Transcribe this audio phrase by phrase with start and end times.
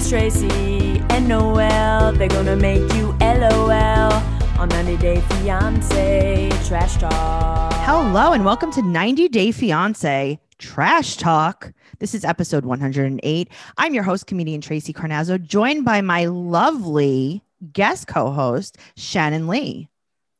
[0.00, 2.12] It's Tracy and Noel.
[2.12, 4.12] They're gonna make you LOL
[4.56, 7.72] on 90 Day Fiance Trash Talk.
[7.78, 11.72] Hello and welcome to 90 Day Fiance Trash Talk.
[11.98, 13.48] This is episode 108.
[13.76, 17.42] I'm your host, comedian Tracy Carnazzo, joined by my lovely
[17.72, 19.88] guest co-host, Shannon Lee.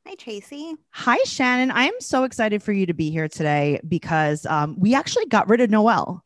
[0.07, 0.77] Hi, Tracy.
[0.91, 1.73] Hi, Shannon.
[1.73, 5.49] I am so excited for you to be here today because um, we actually got
[5.49, 6.23] rid of Noel.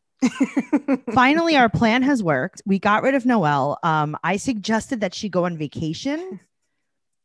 [1.13, 2.61] Finally, our plan has worked.
[2.65, 3.77] We got rid of Noel.
[3.83, 6.39] Um, I suggested that she go on vacation,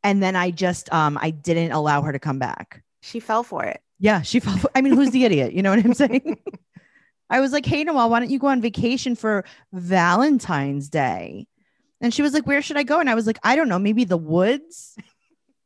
[0.02, 2.82] and then I just um, I didn't allow her to come back.
[3.02, 3.80] She fell for it.
[3.98, 4.56] Yeah, she fell.
[4.56, 5.52] For, I mean, who's the idiot?
[5.52, 6.38] You know what I'm saying?
[7.30, 11.46] I was like, "Hey, Noel, why don't you go on vacation for Valentine's Day?"
[12.00, 13.78] And she was like, "Where should I go?" And I was like, "I don't know,
[13.78, 14.96] maybe the woods."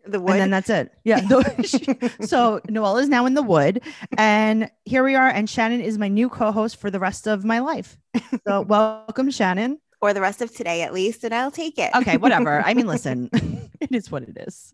[0.05, 0.33] The wood.
[0.33, 0.93] And then that's it.
[1.05, 1.21] Yeah.
[2.21, 3.83] so Noelle is now in the wood,
[4.19, 5.29] and here we are.
[5.29, 7.97] And Shannon is my new co-host for the rest of my life.
[8.47, 9.79] So welcome, Shannon.
[10.01, 11.91] or the rest of today, at least, and I'll take it.
[11.95, 12.63] Okay, whatever.
[12.63, 13.31] I mean, listen,
[13.81, 14.73] it is what it is.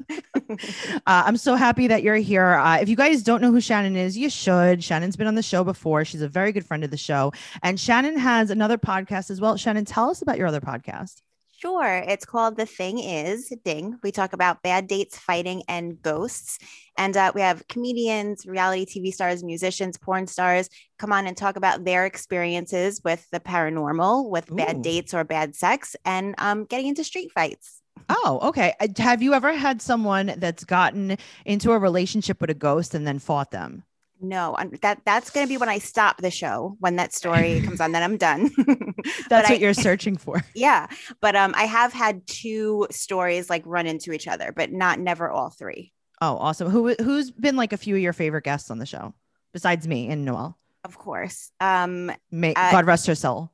[1.06, 2.54] Uh, I'm so happy that you're here.
[2.54, 4.82] Uh, if you guys don't know who Shannon is, you should.
[4.82, 6.06] Shannon's been on the show before.
[6.06, 7.32] She's a very good friend of the show,
[7.62, 9.58] and Shannon has another podcast as well.
[9.58, 11.20] Shannon, tell us about your other podcast.
[11.60, 12.04] Sure.
[12.06, 13.98] It's called The Thing Is Ding.
[14.04, 16.60] We talk about bad dates, fighting, and ghosts.
[16.96, 20.68] And uh, we have comedians, reality TV stars, musicians, porn stars
[21.00, 24.54] come on and talk about their experiences with the paranormal, with Ooh.
[24.54, 27.82] bad dates or bad sex, and um, getting into street fights.
[28.08, 28.74] Oh, okay.
[28.98, 33.18] Have you ever had someone that's gotten into a relationship with a ghost and then
[33.18, 33.82] fought them?
[34.20, 37.60] No, I'm- that that's going to be when I stop the show when that story
[37.60, 37.92] comes on.
[37.92, 38.50] Then I'm done.
[38.56, 40.42] That's But what I- you're searching for.
[40.54, 40.88] Yeah,
[41.20, 45.30] but um, I have had two stories like run into each other, but not never
[45.30, 45.92] all three.
[46.20, 46.68] Oh, awesome.
[46.68, 49.14] Who who's been like a few of your favorite guests on the show
[49.52, 50.58] besides me and Noel?
[50.84, 51.50] Of course.
[51.60, 53.52] Um, May Uh, God rest her soul.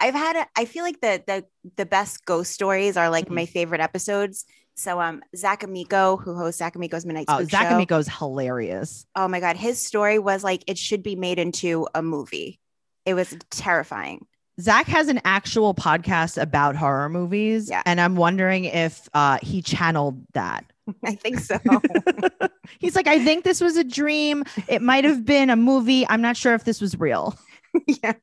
[0.00, 1.44] I've had a, I feel like the the
[1.76, 3.34] the best ghost stories are like Mhm.
[3.34, 4.44] my favorite episodes.
[4.76, 7.74] So um, Zach Amico, who hosts Zach Amico's Midnight Oh, Zach Show.
[7.76, 9.06] Amico's hilarious.
[9.14, 12.58] Oh my god, his story was like it should be made into a movie.
[13.06, 14.26] It was terrifying.
[14.60, 17.82] Zach has an actual podcast about horror movies, Yeah.
[17.86, 20.64] and I'm wondering if uh, he channeled that.
[21.04, 21.58] I think so.
[22.78, 24.44] He's like, I think this was a dream.
[24.68, 26.06] It might have been a movie.
[26.08, 27.36] I'm not sure if this was real.
[27.86, 28.14] yeah.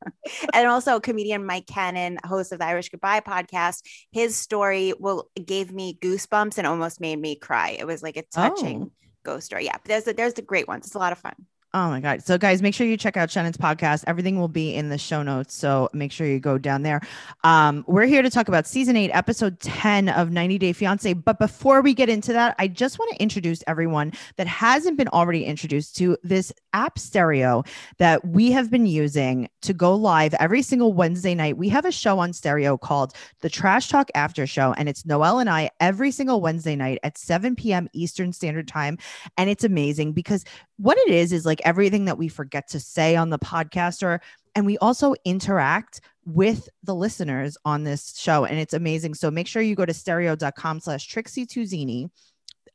[0.54, 3.82] And also comedian Mike Cannon, host of the Irish Goodbye podcast,
[4.12, 7.76] his story will gave me goosebumps and almost made me cry.
[7.80, 8.92] It was like a touching Oh.
[9.24, 9.66] ghost story.
[9.66, 9.74] Yeah.
[9.74, 10.86] But there's the, there's the great ones.
[10.88, 11.36] It's a lot of fun.
[11.74, 12.22] Oh my God.
[12.22, 14.04] So, guys, make sure you check out Shannon's podcast.
[14.06, 15.54] Everything will be in the show notes.
[15.54, 17.00] So, make sure you go down there.
[17.46, 21.14] Um, we're here to talk about season eight, episode 10 of 90 Day Fiance.
[21.14, 25.08] But before we get into that, I just want to introduce everyone that hasn't been
[25.08, 27.64] already introduced to this app stereo
[28.00, 31.56] that we have been using to go live every single Wednesday night.
[31.56, 35.40] We have a show on stereo called the Trash Talk After Show, and it's Noel
[35.40, 37.88] and I every single Wednesday night at 7 p.m.
[37.94, 38.98] Eastern Standard Time.
[39.38, 40.44] And it's amazing because
[40.82, 44.22] what it is is like everything that we forget to say on the podcast or
[44.56, 49.14] and we also interact with the listeners on this show and it's amazing.
[49.14, 52.10] So make sure you go to stereo.com slash trixie tuzini.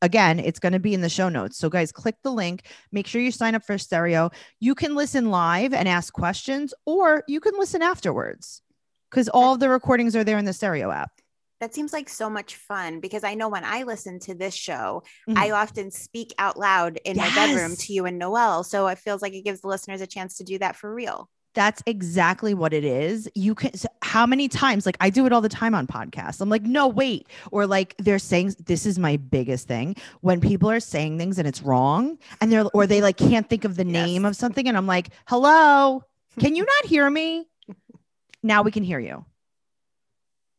[0.02, 1.58] Again it's going to be in the show notes.
[1.58, 2.62] So guys click the link.
[2.92, 4.30] Make sure you sign up for stereo.
[4.60, 8.62] You can listen live and ask questions or you can listen afterwards
[9.10, 11.10] because all the recordings are there in the stereo app
[11.60, 15.02] That seems like so much fun because I know when I listen to this show,
[15.28, 15.38] Mhm.
[15.38, 18.62] I often speak out loud in my bedroom to you and Noel.
[18.62, 21.30] So it feels like it gives the listeners a chance to do that for real.
[21.54, 23.30] That's exactly what it is.
[23.34, 26.42] You can, so how many times, like I do it all the time on podcasts.
[26.42, 27.26] I'm like, no, wait.
[27.50, 31.48] Or like they're saying, this is my biggest thing when people are saying things and
[31.48, 33.92] it's wrong and they're, or they like can't think of the Yes.
[33.94, 34.68] name of something.
[34.68, 36.04] And I'm like, hello,
[36.38, 37.46] can you not hear me?
[38.42, 39.24] Now we can hear you.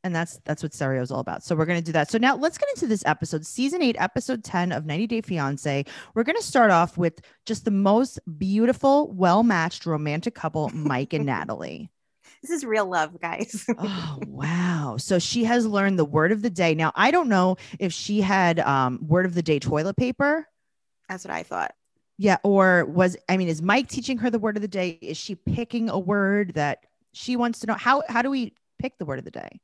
[0.08, 1.44] And that's that's what stereo is all about.
[1.44, 2.10] So we're going to do that.
[2.10, 5.86] So now let's get into this episode, season eight, episode 10 of 90 Day Fiance.
[6.16, 11.14] We're going to start off with just the most beautiful, well matched romantic couple, Mike
[11.14, 11.92] and Natalie.
[12.42, 13.66] This is real love, guys.
[13.78, 14.96] Oh, wow.
[14.98, 16.74] So she has learned the word of the day.
[16.74, 20.48] Now, I don't know if she had um, word of the day toilet paper.
[21.10, 21.74] That's what I thought.
[22.18, 22.38] Yeah.
[22.44, 24.98] Or was, I mean, is Mike teaching her the word of the day?
[25.02, 27.76] Is she picking a word that she wants to know?
[27.76, 29.60] How, how do we pick the word of the day?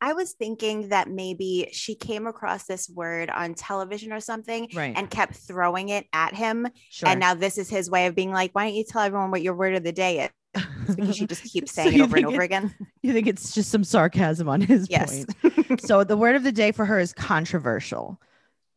[0.00, 4.94] I was thinking that maybe she came across this word on television or something Right.
[4.96, 6.68] and kept throwing it at him.
[6.88, 7.08] sure.
[7.08, 9.42] And now this is his way of being like, why don't you tell everyone what
[9.42, 10.62] your word of the day is?
[10.96, 12.74] Because she just keeps saying you it over and over it- again.
[13.02, 15.24] you think it's just some sarcasm on his Yes.
[15.42, 15.80] point.
[15.86, 18.20] so the word of the day for her is controversial,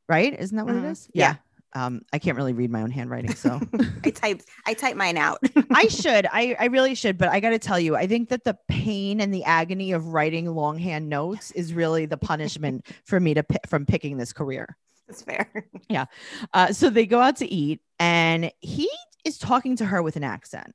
[0.09, 0.37] right?
[0.37, 0.83] Isn't that what Mhm.
[0.85, 1.09] it is?
[1.13, 1.35] Yeah.
[1.75, 3.59] Um, I can't really read my own handwriting, so
[4.03, 5.39] I typed I typed mine out.
[5.71, 6.27] I should.
[6.31, 7.17] I, I really should.
[7.17, 10.07] But I got to tell you, I think that the pain and the agony of
[10.07, 14.77] writing longhand notes is really the punishment for me to from picking this career.
[15.07, 15.67] That's fair.
[15.89, 16.05] Yeah.
[16.53, 18.89] Uh, so they go out to eat, and he
[19.25, 20.73] is talking to her with an accent.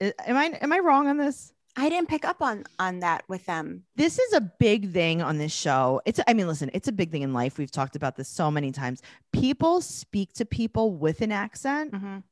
[0.00, 1.52] Am I am I wrong on this?
[1.78, 3.84] I didn't pick up on on that with them.
[3.94, 6.02] This is a big thing on this show.
[6.04, 7.56] It's I mean, listen, it's a big thing in life.
[7.56, 9.00] We've talked about this so many times.
[9.32, 12.22] People speak to people with an accent Mhm.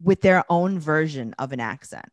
[0.00, 2.06] with their own version of an accent.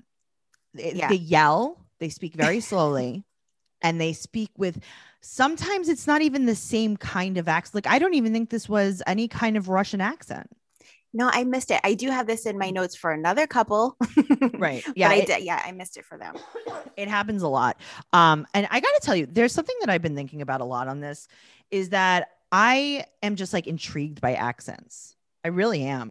[0.74, 1.07] Yeah.
[1.09, 3.24] they yell, they speak very slowly,
[3.81, 4.83] and they speak with
[5.21, 7.75] sometimes it's not even the same kind of accent.
[7.75, 10.50] Like I don't even think this was any kind of Russian accent.
[11.13, 11.80] No, I missed it.
[11.83, 13.98] I do have this in my notes for another couple.
[14.54, 14.83] Right.
[14.95, 15.44] Yeah, I did.
[15.44, 16.36] Yeah, I missed it for them.
[16.95, 17.77] it happens a lot.
[18.13, 20.65] Um, and I got to tell you, there's something that I've been thinking about a
[20.65, 21.27] lot on this
[21.71, 25.15] is that I am just like intrigued by accents.
[25.44, 26.09] I really am.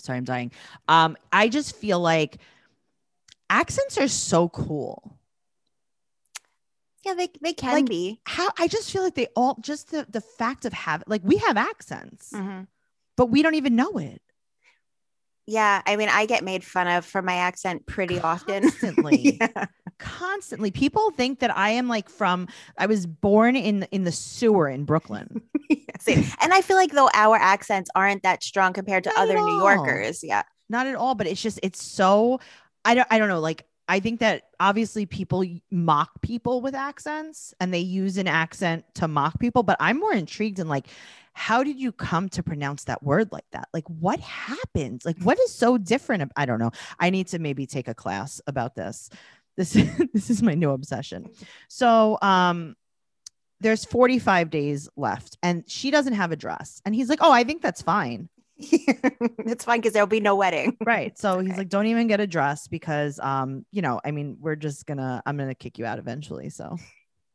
[0.00, 0.52] Sorry, I'm dying.
[0.86, 2.38] Um, I just feel like
[3.50, 5.17] accents are so cool.
[7.04, 8.20] Yeah, they they can Like, be.
[8.24, 11.36] How I just feel like they all just the the fact of having like we
[11.38, 12.66] have accents, Mhm.
[13.16, 14.20] but we don't even know it.
[15.46, 18.62] Yeah, I mean, I get made fun of for my accent pretty often.
[18.64, 19.38] Constantly.
[19.40, 19.66] yeah.
[20.00, 22.46] constantly people think that i am like from
[22.78, 25.42] i was born in in the sewer in brooklyn.
[26.06, 29.58] And I feel like though our accents aren't that strong compared to Not other New.
[29.58, 30.22] Yorkers.
[30.22, 30.44] Yeah.
[30.68, 32.38] not at all but it's just it's so
[32.84, 37.54] i don't i don't know like i think that obviously people mock people with accents
[37.60, 40.86] and they use an accent to mock people but i'm more intrigued in like
[41.38, 43.68] how did you come to pronounce that word like that?
[43.72, 45.06] Like what happens?
[45.06, 46.72] Like what is so different i don't know.
[46.98, 49.08] I need to maybe take a class about this.
[49.56, 49.72] This
[50.12, 51.30] this is my new obsession.
[51.68, 52.74] So um
[53.60, 57.42] there's 45 days left and she doesn't have a dress and he's like oh i
[57.42, 58.28] think that's fine
[58.60, 60.76] it's fine because there'll be no wedding.
[60.84, 64.36] right so he's like don't even get a dress because um you know i mean
[64.40, 66.76] we're just gonna i'm gonna kick you out eventually so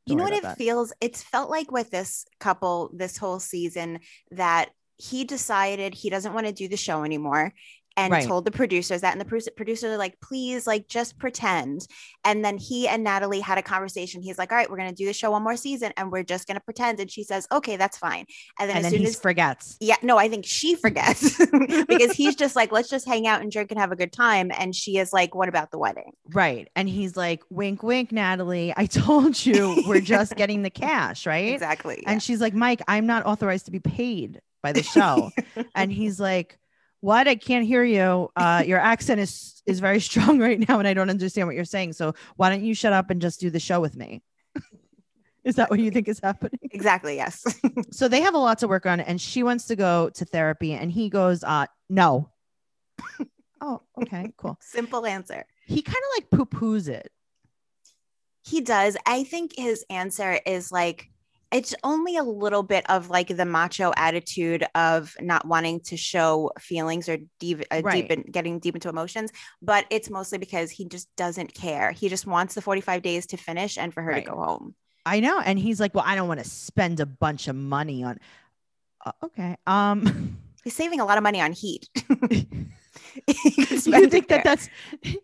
[0.06, 0.58] you know what it that.
[0.58, 4.00] feels it's felt like with this couple this whole season
[4.32, 7.54] that he decided he doesn't want to do the show anymore
[7.96, 8.26] and Right.
[8.28, 11.86] told the producers that and the produ- producers are like please like just pretend.
[12.26, 14.22] And then he and natalie had a conversation.
[14.22, 16.24] He's like all right we're going to do the show one more season and we're
[16.24, 17.00] just going to pretend.
[17.00, 18.26] And she says okay that's fine.
[18.60, 19.78] And then and as then soon he as forgets.
[19.80, 21.38] Yeah no i think she forgets
[21.88, 24.52] because he's just like let's just hang out and drink and have a good time.
[24.58, 26.12] And she is like what about the wedding?
[26.34, 31.26] Right and he's like wink wink natalie i told you we're just getting the cash
[31.28, 31.54] right?
[31.54, 35.30] Exactly and she's like mike i'm not authorized to be paid by the show.
[35.76, 36.58] And he's like
[37.04, 37.28] what?
[37.28, 38.30] I can't hear you.
[38.36, 41.66] Uh your accent is is very strong right now and i don't understand what you're
[41.66, 41.94] saying.
[41.94, 44.24] So why don't you shut up and just do the show with me?
[45.44, 46.58] Is that what you think is happening?
[46.72, 47.44] Exactly yes.
[47.92, 50.72] So they have a lot to work on and she wants to go to therapy
[50.72, 52.30] and he goes uh no.
[53.60, 54.58] Oh okay cool.
[54.62, 55.46] Simple answer.
[55.66, 57.12] He kind of like poo-poos it.
[58.46, 58.96] He does.
[59.06, 61.10] I think his answer is like
[61.54, 66.52] it's only a little bit of like the macho attitude of not wanting to show
[66.60, 68.08] feelings or deep, uh, Right.
[68.08, 71.92] deep in, getting deep into emotions, but it's mostly because he just doesn't care.
[71.92, 74.26] He just wants the 45 days to finish and for her Right.
[74.26, 74.76] to go home.
[75.06, 78.04] i know and he's like well i don't want to spend a bunch of money
[78.04, 78.18] on
[79.06, 81.90] uh, okay um He's saving a lot of money on heat.
[83.28, 83.54] He
[83.92, 84.70] you think that that's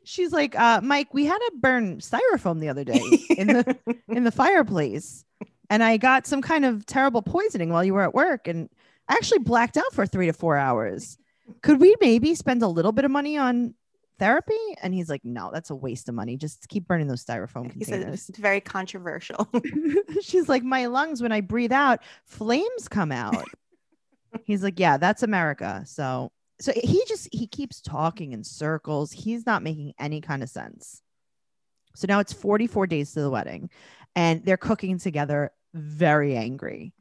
[0.03, 3.01] she's like uh mike we had to burn styrofoam the other day
[3.37, 3.77] in the
[4.09, 5.23] in the fireplace
[5.69, 8.69] and i got some kind of terrible poisoning while you were at work and
[9.07, 11.17] i actually blacked out for three to four hours.
[11.63, 13.73] Could we maybe spend a little bit of money on
[14.19, 14.53] therapy?
[14.81, 16.37] And he's like no that's a waste of money.
[16.37, 18.29] Just keep burning those styrofoam he said containers.
[18.29, 19.49] it's very controversial.
[20.21, 23.45] she's like my lungs when i breathe out flames come out.
[24.43, 25.83] He's like yeah that's america.
[25.87, 29.11] So so he just he keeps talking in circles.
[29.11, 31.01] He's not making any kind of sense.
[31.95, 33.71] So now it's 44 days to the wedding
[34.15, 36.93] and they're cooking together very angry.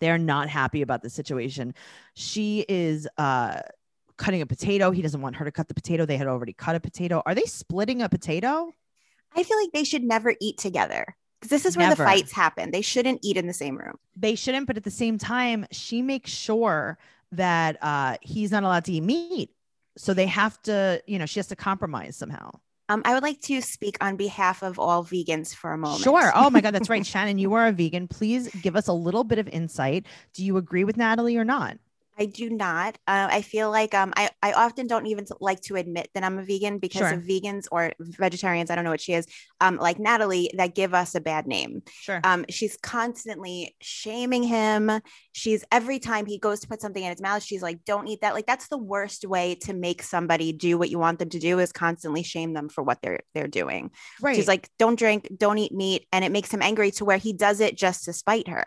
[0.00, 1.74] They're not happy about the situation.
[2.14, 3.60] She is uh
[4.16, 4.90] cutting a potato.
[4.90, 6.04] He doesn't want her to cut the potato.
[6.04, 7.22] They had already cut a potato.
[7.24, 8.72] Are they splitting a potato?
[9.36, 11.16] I feel like they should never eat together.
[11.40, 12.02] Because this is where Never.
[12.02, 12.72] the fights happen.
[12.72, 13.96] They shouldn't eat in the same room.
[14.16, 16.98] they shouldn't but at the same time she makes sure
[17.32, 19.50] that uh he's not allowed to eat meat.
[19.96, 22.50] So they have to you know she has to compromise somehow
[22.88, 26.02] Um, I would like to speak on behalf of all vegans for a moment.
[26.02, 26.32] sure.
[26.34, 27.04] Oh my god that's right.
[27.12, 28.08] Shannon you are a vegan.
[28.08, 30.06] Please give us a little bit of insight.
[30.32, 31.78] Do you agree with natalie or not
[32.18, 32.96] I do not.
[33.06, 36.38] Uh, I feel like um, I, I often don't even like to admit that I'm
[36.38, 37.12] a vegan because Sure.
[37.14, 38.70] of vegans or vegetarians.
[38.70, 39.26] I don't know what she is.
[39.60, 41.82] Um, like Natalie, that give us a bad name.
[41.90, 42.20] Sure.
[42.24, 44.90] Um, she's constantly shaming him.
[45.32, 48.22] She's every time he goes to put something in his mouth, she's like, "Don't eat
[48.22, 51.38] that." Like that's the worst way to make somebody do what you want them to
[51.38, 53.90] do is constantly shame them for what they're they're doing.
[54.20, 54.34] right.
[54.34, 57.32] She's like, "Don't drink, don't eat meat," and it makes him angry to where he
[57.32, 58.64] does it just to spite her.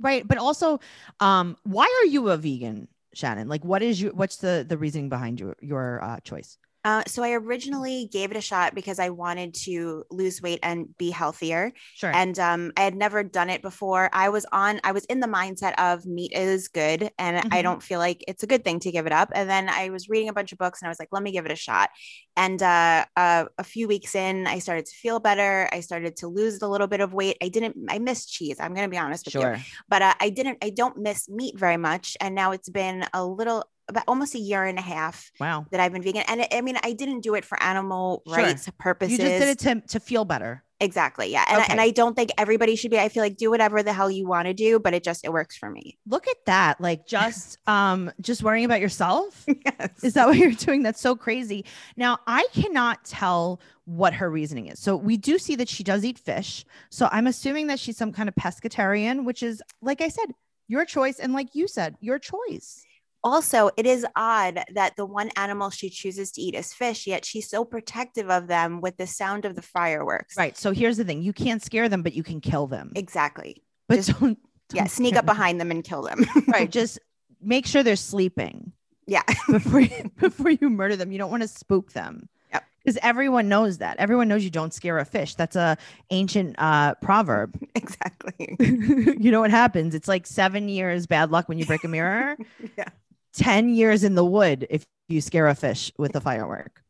[0.00, 0.26] Right.
[0.26, 0.80] But also,
[1.20, 3.48] um, why are you a vegan, Shannon?
[3.48, 6.58] Like, what is your what's the the reasoning behind your your uh, choice?
[6.86, 10.96] Uh, so I originally gave it a shot because I wanted to lose weight and
[10.96, 11.72] be healthier.
[11.94, 12.12] Sure.
[12.14, 14.08] And um, I had never done it before.
[14.12, 17.62] I was on, I was in the mindset of meat is good, and I Mhm.
[17.64, 19.32] don't feel like it's a good thing to give it up.
[19.34, 21.32] And then I was reading a bunch of books, and I was like, let me
[21.32, 21.90] give it a shot.
[22.36, 25.68] And uh, uh, a few weeks in, I started to feel better.
[25.72, 27.36] I started to lose a little bit of weight.
[27.42, 28.58] I didn't, I missed cheese.
[28.60, 29.58] I'm gonna be honest with you sure.
[29.88, 32.16] but uh, I didn't, I don't miss meat very much.
[32.20, 35.66] And now it's been a little, about almost a year and a half Wow.
[35.70, 36.24] that I've been vegan.
[36.28, 38.36] And I- I mean, I didn't do it for animal Sure.
[38.36, 39.12] rights purposes.
[39.12, 40.62] You just did it to to feel better.
[40.78, 41.30] exactly.
[41.32, 41.42] Yeah.
[41.48, 43.94] And, I, and I don't think everybody should be, I feel like do whatever the
[43.94, 45.96] hell you want to do, but it just, it works for me.
[46.06, 46.78] Look at that.
[46.82, 49.44] Like just um just worrying about yourself.
[49.46, 49.90] yes.
[50.04, 50.82] Is that what you're doing?
[50.82, 51.64] That's so crazy.
[51.96, 54.78] Now, I cannot tell what her reasoning is.
[54.80, 56.64] So we do see that she does eat fish.
[56.90, 60.26] So I'm assuming that she's some kind of pescatarian, which is like I said,
[60.68, 62.84] your choice and like you said, your choice.
[63.24, 67.24] Also, it is odd that the one animal she chooses to eat is fish, yet
[67.24, 70.36] she's so protective of them with the sound of the fireworks.
[70.36, 70.56] Right.
[70.56, 71.22] So here's the thing.
[71.22, 72.92] You can't scare them, but you can kill them.
[72.94, 73.62] Exactly.
[73.88, 74.38] But just- don't,
[74.72, 74.82] Yeah.
[74.82, 75.34] don't Sneak up them.
[75.34, 76.24] behind them and kill them.
[76.48, 76.70] Right.
[76.80, 76.98] Just
[77.42, 78.72] make sure they're sleeping.
[79.08, 79.22] Yeah.
[79.50, 81.10] before you, before you murder them.
[81.12, 82.28] You don't want to spook them.
[82.52, 82.64] Yep.
[82.84, 83.96] Because everyone knows that.
[83.98, 85.34] Everyone knows you don't scare a fish.
[85.34, 85.76] That's a
[86.10, 87.56] ancient uh, proverb.
[87.74, 88.56] exactly.
[88.60, 89.94] you know what happens?
[89.94, 92.36] It's like seven years bad luck when you break a mirror.
[92.78, 92.88] Yeah.
[93.36, 96.82] Ten years in the wood if you scare a fish with a firework.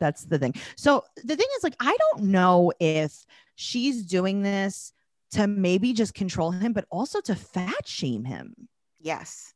[0.00, 0.54] That's the thing.
[0.76, 3.24] So the thing is, like, I don't know if
[3.56, 4.92] she's doing this
[5.32, 8.54] to maybe just control him, but also to fat shame him.
[9.00, 9.54] Yes.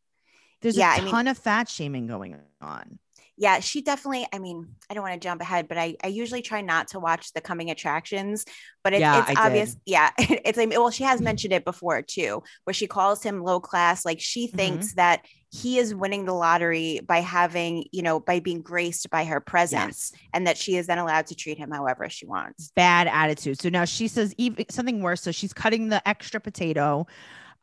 [0.60, 2.98] There's Yeah, a I mean- ton of fat shaming going on.
[3.38, 6.42] Yeah she definitely i mean i don't want to jump ahead but i i usually
[6.42, 8.44] try not to watch the coming attractions
[8.84, 12.02] but it's, Yeah, it's I obvious yeah it's like well she has mentioned it before
[12.02, 14.56] too where she calls him low class like she Mhm.
[14.56, 19.24] thinks that he is winning the lottery by having you know by being graced by
[19.24, 23.06] her presence and that she is then allowed to treat him however she wants bad
[23.06, 23.60] attitude.
[23.60, 25.22] So now she says even something worse.
[25.22, 27.06] So she's cutting the extra potato.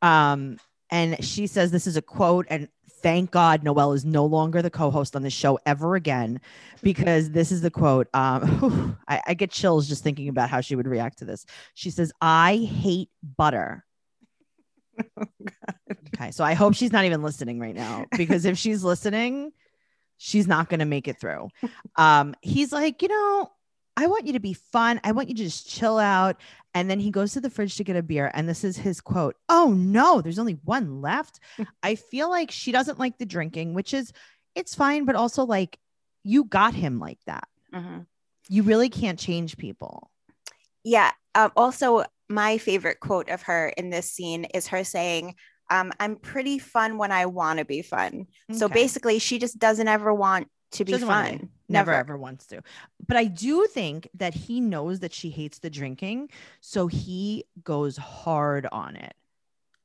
[0.02, 0.58] Um,
[0.90, 2.68] and she says this is a quote, and
[3.02, 6.42] thank God Noelle is no longer the co-host on the show ever again,
[6.82, 8.08] because this is the quote.
[8.14, 11.46] Um, I, I get chills just thinking about how she would react to this.
[11.74, 13.86] She says, I hate butter.
[16.18, 19.52] okay, so I hope she's not even listening right now because if she's listening,
[20.18, 21.50] she's not going to make it through.
[21.96, 23.52] Um, he's like, you know,
[23.98, 25.00] I want you to be fun.
[25.04, 26.38] I want you to just chill out.
[26.74, 28.30] And then he goes to the fridge to get a beer.
[28.34, 31.40] And this is his quote Oh, no, there's only one left.
[31.84, 34.12] I feel like she doesn't like the drinking, which is,
[34.56, 35.06] it's fine.
[35.06, 35.80] But also, like,
[36.24, 37.48] you got him like that.
[37.74, 38.06] Mhm.
[38.50, 40.12] You really can't change people.
[40.84, 41.12] Yeah.
[41.34, 45.36] Um, also, my favorite quote of her in this scene is her saying,
[45.70, 48.28] um, I'm pretty fun when I want to be fun.
[48.52, 51.38] So basically, she just doesn't ever want to be fun.
[51.38, 51.50] be.
[51.68, 52.62] Never, ever wants to.
[53.08, 56.30] But I do think that he knows that she hates the drinking.
[56.62, 59.14] So he goes hard on it.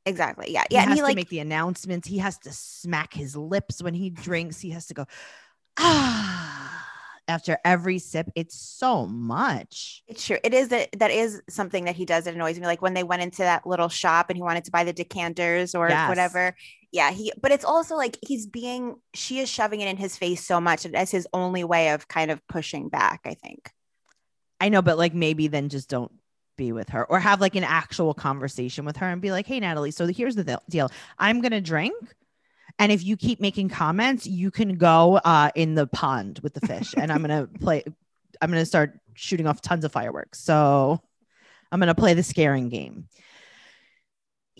[0.06, 0.50] Exactly.
[0.50, 0.64] Yeah.
[0.70, 0.82] Yeah.
[0.82, 2.08] He has he to like, make the announcements.
[2.08, 4.60] He has to smack his lips when he drinks.
[4.60, 5.06] He has to go,
[5.78, 6.86] ah,
[7.28, 8.28] after every sip.
[8.34, 10.02] It's so much.
[10.08, 10.38] it's true.
[10.42, 12.66] It is that that is something that he does that annoys me.
[12.66, 15.74] Like when they went into that little shop and he wanted to buy the decanters
[15.74, 16.08] or Yes.
[16.08, 16.56] whatever.
[16.92, 17.10] Yeah.
[17.12, 20.60] He, but it's also like he's being, she is shoving it in his face so
[20.60, 20.82] much.
[20.84, 23.70] That's his only way of kind of pushing back, I think.
[24.60, 26.12] I know, but like maybe then just don't
[26.56, 29.60] be with her or have like an actual conversation with her and be like, hey,
[29.60, 31.94] Natalie, so here's the deal I'm going to drink.
[32.78, 36.66] And if you keep making comments, you can go uh, in the pond with the
[36.66, 37.84] fish, and I'm gonna play.
[38.40, 40.40] I'm gonna start shooting off tons of fireworks.
[40.40, 40.98] So
[41.70, 43.08] I'm gonna play the scaring game.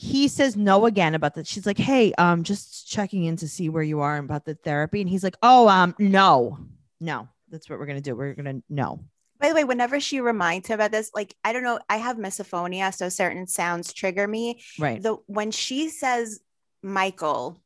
[0.00, 1.47] He says no again about that.
[1.47, 5.02] She's like, "Hey, um, just checking in to see where you are about the therapy."
[5.02, 6.59] And he's like, "Oh, um, no,
[7.00, 8.16] no, that's what we're gonna do.
[8.16, 9.04] We're gonna no."
[9.38, 12.16] By the way, whenever she reminds him about this, like I don't know, I have
[12.16, 14.62] misophonia, so certain sounds trigger me.
[14.78, 15.02] Right.
[15.02, 16.40] The when she says
[16.83, 17.61] Michael,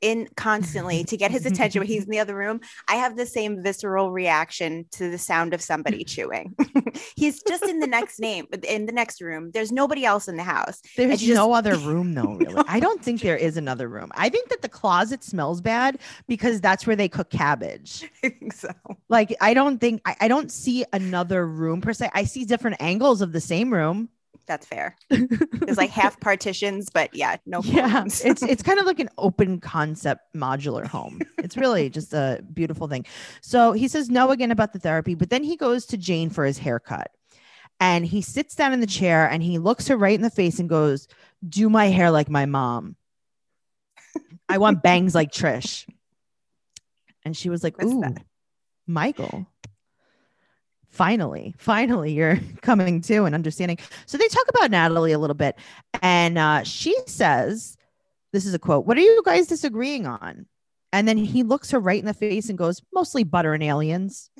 [0.00, 3.26] in constantly to get his attention when he's in the other room, I have the
[3.26, 6.54] same visceral reaction to the sound of somebody chewing.
[7.16, 9.50] he's just in the next name in the next room.
[9.52, 10.80] There's nobody else in the house.
[10.96, 12.62] There's just- no other room though, really.
[12.66, 14.10] I don't think there is another room.
[14.14, 18.08] I think that the closet smells bad because that's where they cook cabbage.
[18.24, 18.70] I think so.
[19.08, 22.10] Like I don't think I, I don't see another room per se.
[22.14, 24.08] I see different angles of the same room.
[24.46, 24.96] That's fair.
[25.08, 27.60] There's like half partitions, but yeah, no.
[27.62, 32.42] yeah it's it's kind of like an open concept modular home it's really just a
[32.52, 33.04] beautiful thing
[33.40, 36.44] so he says no again about the therapy but then he goes to jane for
[36.44, 37.10] his haircut
[37.78, 40.58] and he sits down in the chair and he looks her right in the face
[40.58, 41.08] and goes
[41.48, 42.96] do my hair like my mom
[44.48, 45.88] i want bangs like trish
[47.24, 48.22] and she was like What's ooh that?
[48.86, 49.46] michael
[50.90, 53.78] finally finally you're coming to and understanding.
[54.06, 55.56] So they talk about natalie a little bit
[56.02, 57.76] and uh, she says
[58.32, 60.46] this is a quote what are you guys disagreeing on?
[60.92, 64.30] And then he looks her right in the face and goes mostly butter and aliens.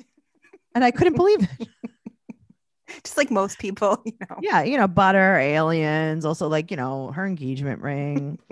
[0.75, 1.67] And i couldn't believe it.
[3.05, 4.35] Just like most people, you know.
[4.41, 8.37] yeah you know butter aliens also like you know her engagement ring.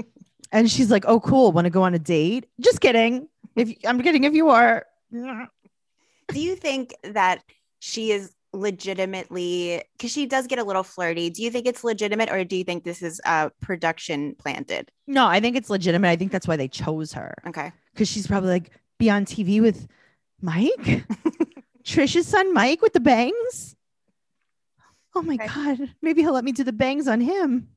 [0.52, 2.48] And she's like oh cool want to go on a date?
[2.60, 3.28] Just kidding.
[3.56, 4.88] If i'm kidding if you are.
[5.12, 7.44] Do you think that
[7.80, 11.30] she is legitimately because she does get a little flirty?
[11.30, 14.92] Do you think it's legitimate, or do you think this is uh production planted?
[15.08, 17.72] no i think it's legitimate i think that's why they chose her Okay.
[17.94, 19.88] because she's probably like be on TV with
[20.42, 21.06] Mike,
[21.84, 23.76] Trisha's son Mike with the bangs.
[25.16, 25.48] Oh my Okay.
[25.48, 27.70] god, maybe he'll let me do the bangs on him.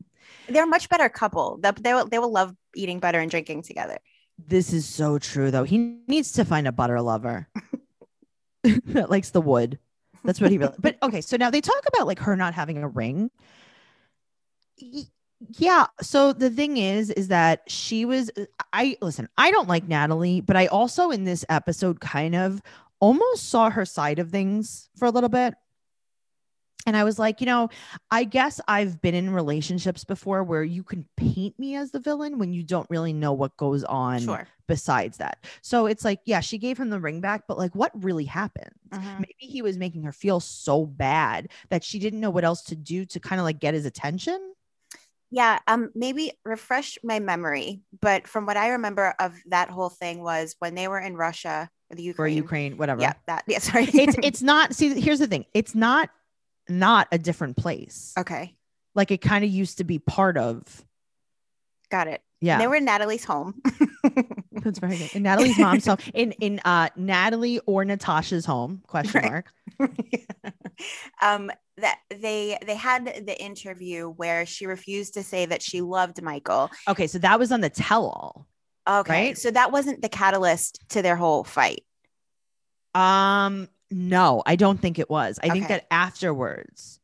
[0.48, 1.58] They're a much better couple.
[1.62, 3.98] They, they will they will love eating butter and drinking together.
[4.38, 5.64] This is so true though.
[5.64, 5.78] He
[6.08, 7.48] needs to find a butter lover
[8.64, 9.78] that likes the wood.
[10.24, 10.74] That's what he really.
[10.78, 13.30] But okay, so now they talk about like her not having a ring.
[15.58, 15.86] Yeah.
[16.00, 18.30] So the thing is, is that she was.
[18.72, 19.28] I listen.
[19.36, 22.62] I don't like Natalie, but I also in this episode kind of
[23.00, 25.54] almost saw her side of things for a little bit.
[26.86, 27.68] And I was like, you know,
[28.10, 32.38] I guess I've been in relationships before where you can paint me as the villain
[32.38, 34.48] when you don't really know what goes on Sure.
[34.72, 35.36] Besides that.
[35.60, 38.72] So it's like, yeah, she gave him the ring back, but like, what really happened?
[38.88, 39.18] Mhm.
[39.18, 42.74] Maybe he was making her feel so bad that she didn't know what else to
[42.74, 44.40] do to kind of like get his attention.
[45.30, 47.82] Yeah, um, maybe refresh my memory.
[48.00, 51.68] But from what I remember of that whole thing was when they were in Russia
[51.90, 52.34] or the Ukraine.
[52.34, 53.02] Ukraine, whatever.
[53.02, 53.44] Yeah, that.
[53.46, 53.84] Yeah, sorry.
[53.92, 54.74] it's it's not.
[54.74, 55.44] See, here's the thing.
[55.52, 56.08] It's not
[56.66, 58.14] not a different place.
[58.18, 58.56] okay.
[58.94, 60.62] Like it kind of used to be part of.
[61.90, 62.22] Got it.
[62.42, 63.62] Yeah, They were in Natalie's home.
[64.52, 65.14] that's very good.
[65.14, 68.82] In Natalie's mom's home, in in uh Natalie or Natasha's home?
[68.88, 69.30] Question Right.
[69.30, 69.52] mark.
[71.22, 76.20] um that they they had the interview where she refused to say that she loved
[76.20, 76.70] Michael.
[76.88, 78.46] Okay, so that was on the tell-all.
[78.88, 79.26] Okay.
[79.28, 79.38] Right.
[79.38, 81.84] So that wasn't the catalyst to their whole fight.
[82.94, 85.38] Um, no, I don't think it was.
[85.42, 86.98] I think that afterwards,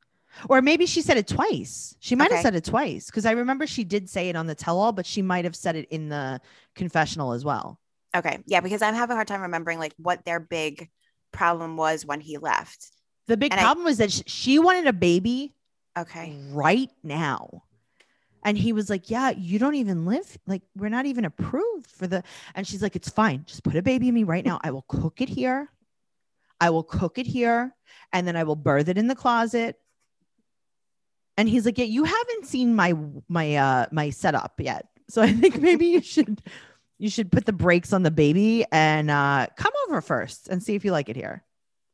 [0.48, 1.96] or maybe she said it twice.
[2.01, 4.55] She might have said it twice because I remember she did say it on the
[4.55, 6.40] tell-all, but she might have said it in the
[6.74, 7.79] confessional as well.
[8.16, 8.38] Okay.
[8.46, 10.88] Yeah, because I'm having a hard time remembering like what their big
[11.33, 12.88] problem was when he left.
[13.27, 15.55] The big And I- problem was that sh- she wanted a baby
[15.96, 16.38] Okay.
[16.51, 17.64] right now.
[18.44, 22.07] And he was like, Yeah, you don't even live, like, we're not even approved for
[22.07, 22.22] the.
[22.55, 23.44] And she's like, It's fine.
[23.46, 24.61] Just put a baby in me right now.
[24.62, 25.68] I will cook it here.
[26.61, 27.74] I will cook it here.
[28.12, 29.77] And then I will birth it in the closet.
[31.38, 32.94] And he's like, Yeah, you haven't seen my
[33.29, 34.87] my uh my setup yet.
[35.09, 36.42] So I think maybe you should
[36.98, 40.74] you should put the brakes on the baby and uh come over first and see
[40.74, 41.44] if you like it here.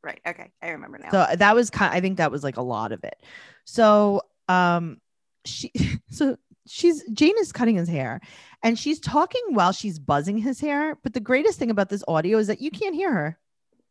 [0.02, 0.20] Right.
[0.26, 0.50] Okay.
[0.61, 1.11] I remember now.
[1.11, 3.22] So that was kind I think that was like a lot of it.
[3.66, 5.00] So um
[5.44, 5.70] she
[6.11, 8.20] so she's Jane is cutting his hair
[8.62, 10.96] and she's talking while she's buzzing his hair.
[11.02, 13.38] But the greatest thing about this audio is that you can't hear her.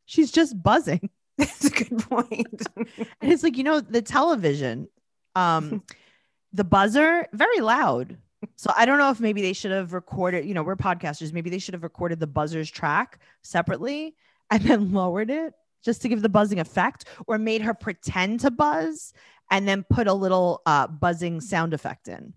[0.06, 1.10] She's just buzzing.
[1.38, 2.68] That's a good point.
[3.22, 4.88] And it's like, you know, the television,
[5.36, 5.84] um,
[6.54, 8.18] the buzzer, very loud.
[8.56, 11.50] So I don't know if maybe they should have recorded, you know, we're podcasters, maybe
[11.50, 14.16] they should have recorded the buzzer's track separately
[14.52, 18.50] and then lowered it just to give the buzzing effect, or made her pretend to
[18.50, 19.14] buzz
[19.52, 22.34] and then put a little uh, buzzing sound effect in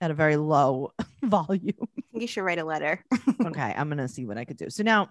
[0.00, 1.88] at a very low volume.
[2.12, 3.04] you should write a letter.
[3.44, 4.68] okay, I'm gonna see what I could do.
[4.68, 5.10] So now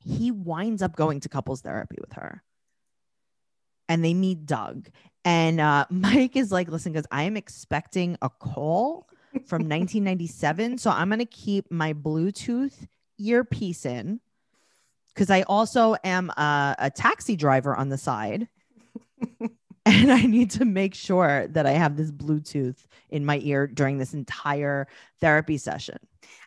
[0.00, 2.42] he winds up going to couples therapy with her.
[3.88, 4.88] And they meet Doug.
[5.24, 9.08] And uh, Mike is like, listen, because I am expecting a call
[9.46, 10.78] from 1997.
[10.78, 12.86] So I'm gonna keep my Bluetooth
[13.18, 14.20] earpiece in
[15.14, 18.48] because I also am a, a taxi driver on the side.
[19.86, 23.98] and I need to make sure that I have this Bluetooth in my ear during
[23.98, 24.88] this entire
[25.20, 25.98] therapy session.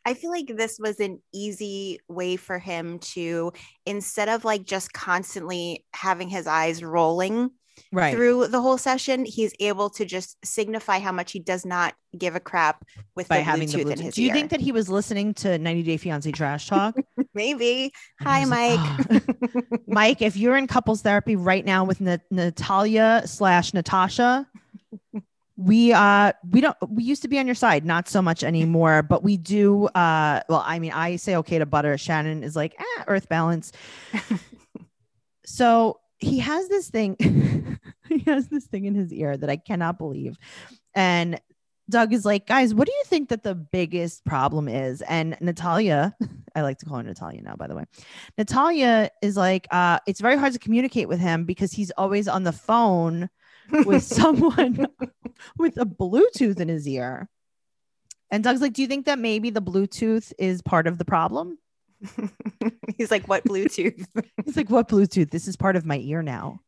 [0.06, 3.52] I feel like this was an easy way for him to,
[3.86, 7.52] instead of like just constantly having his eyes rolling
[7.94, 8.14] Right.
[8.14, 12.36] through the whole session, he's able to just signify how much he does not give
[12.36, 12.84] a crap
[13.16, 14.34] with by the having Bluetooth, the in his Do you ear.
[14.34, 16.98] think that he was listening to 90 Day Fiance Trash Talk?
[17.34, 17.94] Maybe.
[18.20, 19.22] And Hi, was like, Mike.
[19.72, 24.46] "Oh." Mike, if you're in couples therapy right now with Na- Natalia slash Natasha,
[25.60, 29.04] we uh we don't we used to be on your side, not so much anymore,
[29.04, 31.98] but we do uh well, I mean, I say okay to butter.
[31.98, 33.74] Shannon is like, ah, earth balance.
[35.46, 39.98] so he has this thing, he has this thing in his ear that I cannot
[39.98, 40.38] believe.
[40.96, 41.42] And
[41.90, 45.02] Doug is like, guys, what do you think that the biggest problem is?
[45.02, 46.16] And Natalia,
[46.56, 47.84] I like to call her Natalia now, by the way.
[48.38, 52.44] Natalia is like, uh, it's very hard to communicate with him because he's always on
[52.44, 53.30] the phone
[53.86, 54.88] with someone
[55.58, 57.30] with a Bluetooth in his ear.
[58.32, 61.58] And Doug's like, do you think that maybe the Bluetooth is part of the problem?
[62.98, 64.06] he's like, what Bluetooth?
[64.46, 65.32] He's like, what Bluetooth?
[65.32, 66.62] This is part of my ear now.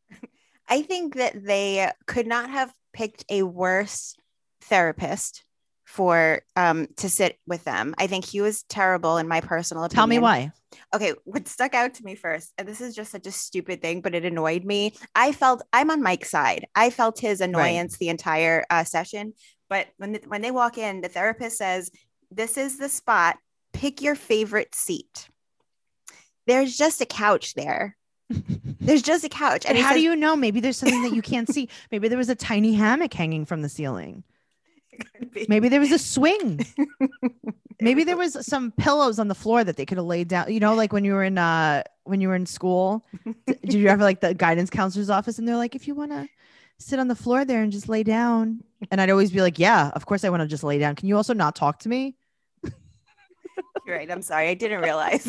[0.68, 4.14] I think that they could not have picked a worse
[4.62, 5.44] therapist
[5.84, 7.94] for um to sit with them.
[7.98, 9.96] I think he was terrible in my personal opinion.
[9.96, 10.52] Tell me why.
[10.94, 14.02] Okay, what stuck out to me first, and this is just such a stupid thing,
[14.02, 14.94] but it annoyed me.
[15.14, 16.66] I felt I'm on Mike's side.
[16.74, 19.32] I felt his annoyance the entire uh, session.
[19.70, 21.90] But when the, when they walk in, the therapist says,
[22.30, 23.38] "This is the spot.
[23.72, 25.28] Pick your favorite seat."
[26.46, 27.96] There's just a couch there.
[28.80, 30.34] There's just a couch, And he how says- do you know?
[30.36, 31.68] Maybe there's something that you can't see.
[31.92, 34.24] Maybe there was a tiny hammock hanging from the ceiling.
[35.48, 36.64] Maybe there was a swing.
[37.80, 40.52] Maybe there was some pillows on the floor that they could have laid down.
[40.52, 43.04] You know, like when you were in uh when you were in school,
[43.46, 46.28] did you ever like the guidance counselor's office and they're like, if you want to
[46.82, 48.62] sit on the floor there and just lay down.
[48.90, 50.94] And I'd always be like, yeah, of course I want to just lay down.
[50.96, 52.16] Can you also not talk to me?
[53.86, 54.10] You're right.
[54.10, 54.48] I'm sorry.
[54.48, 55.26] I didn't realize.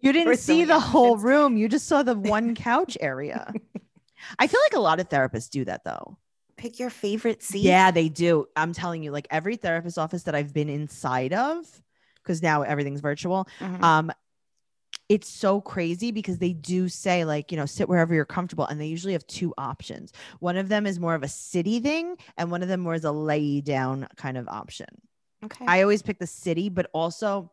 [0.00, 1.56] You didn't see the whole room.
[1.56, 3.52] You just saw the one couch area.
[4.38, 6.18] I feel like a lot of therapists do that though.
[6.64, 7.60] Pick your favorite seat.
[7.60, 8.46] Yeah, they do.
[8.56, 11.66] I'm telling you, like every therapist office that I've been inside of,
[12.22, 13.46] because now everything's virtual.
[13.60, 13.82] Mhm.
[13.84, 14.12] Um,
[15.10, 18.80] it's so crazy because they do say like you know sit wherever you're comfortable, and
[18.80, 20.14] they usually have two options.
[20.40, 23.04] One of them is more of a city thing, and one of them more is
[23.04, 24.86] a lay down kind of option.
[25.44, 25.66] okay.
[25.68, 27.52] I always pick the city, but also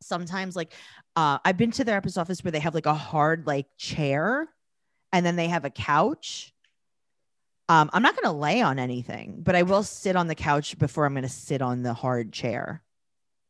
[0.00, 0.72] sometimes like
[1.16, 4.48] uh, I've been to the therapist office where they have like a hard like chair,
[5.12, 6.54] and then they have a couch.
[7.68, 11.04] Um, I'm not gonna lay on anything, but I will sit on the couch before
[11.04, 12.82] I'm gonna sit on the hard chair.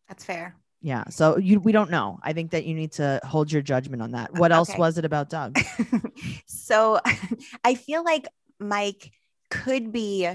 [0.09, 0.57] That's fair.
[0.81, 1.05] Yeah.
[1.11, 2.19] So you we don't know.
[2.23, 4.35] I think that you need to hold your judgment on that.
[4.35, 5.59] What else was it about Doug?
[6.47, 7.01] so
[7.65, 8.27] I feel like
[8.61, 9.13] Mike
[9.51, 10.29] could be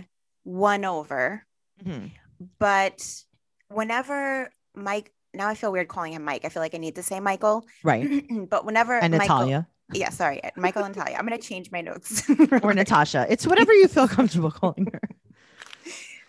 [0.45, 1.45] won over,
[1.83, 2.11] Mhm.
[2.59, 3.23] but
[3.69, 6.45] whenever Mike, now I feel weird calling him Mike.
[6.45, 8.23] I feel like I need to say Michael, Right.
[8.49, 11.15] but whenever And Michael, Natalia yeah, sorry, Michael and Talia.
[11.17, 12.23] I'm gonna change my notes.
[12.63, 13.25] or Natasha.
[13.29, 15.01] It's whatever you feel comfortable calling her.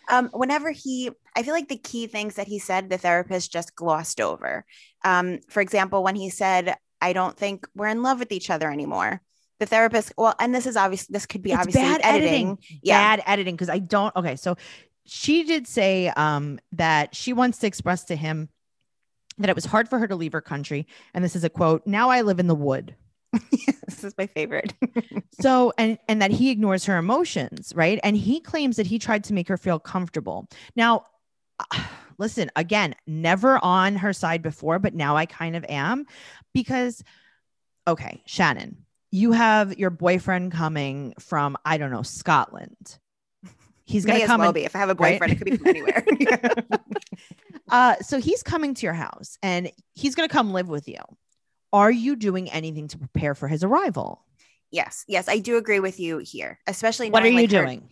[0.09, 3.75] um, whenever he, I feel like the key things that he said, the therapist just
[3.75, 4.65] glossed over.
[5.05, 8.71] Um, for example, when he said, "I don't think we're in love with each other
[8.71, 9.21] anymore,"
[9.61, 11.07] the therapist, well, and this is obvious.
[11.07, 12.29] This could be It's obviously bad editing.
[12.29, 12.59] editing.
[12.83, 13.17] Yeah.
[13.17, 14.15] Bad editing because I don't.
[14.17, 14.57] Okay, so
[15.07, 18.49] she did say um, that she wants to express to him
[19.39, 21.87] that it was hard for her to leave her country, and this is a quote.
[21.87, 22.95] Now I live in the wood.
[23.87, 24.73] this is my favorite.
[25.41, 27.99] So and and that he ignores her emotions, right?
[28.05, 30.49] And he claims that he tried to make her feel comfortable.
[30.77, 31.07] Now,
[32.19, 36.07] listen, again, never on her side before, but now I kind of am
[36.55, 37.03] because
[37.87, 42.99] okay, Shannon, you have your boyfriend coming from I don't know, Scotland.
[43.85, 44.65] He's going to come well and be.
[44.65, 45.21] If I have a right?
[45.21, 46.07] boyfriend, it could be from anywhere.
[47.71, 51.01] uh so he's coming to your house and he's going to come live with you.
[51.75, 54.23] Are you doing anything to prepare for his arrival?
[54.71, 57.11] yes, yes, I do agree with you here, especially.
[57.11, 57.89] What are you like, her- doing?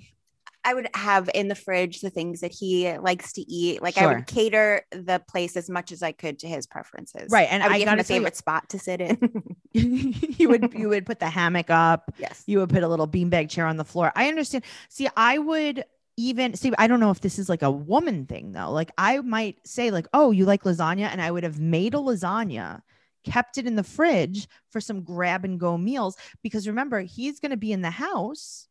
[0.65, 3.83] I would have in the fridge the things that he likes to eat.
[3.83, 7.33] Like I would cater the place as much as I could to his preferences.
[7.33, 9.57] Right, and I would I give him a tell you- favorite spot to sit in.
[9.73, 12.45] you would you would put the hammock up yes.
[12.47, 15.83] you would put a little beanbag chair on the floor i understand see i would
[16.19, 19.19] even see i don't know if this is like a woman thing though like i
[19.21, 22.83] might say like oh you like lasagna and i would have made a lasagna
[23.25, 27.51] kept it in the fridge for some grab and go meals because remember he's going
[27.51, 28.69] to be in the house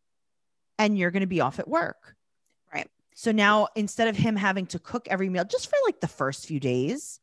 [0.77, 2.15] and you're going to be off at work
[2.73, 2.87] Right.
[3.15, 6.45] so now instead of him having to cook every meal just for like the first
[6.45, 7.19] few days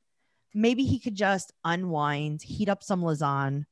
[0.54, 3.64] maybe he could just unwind heat up some lasagna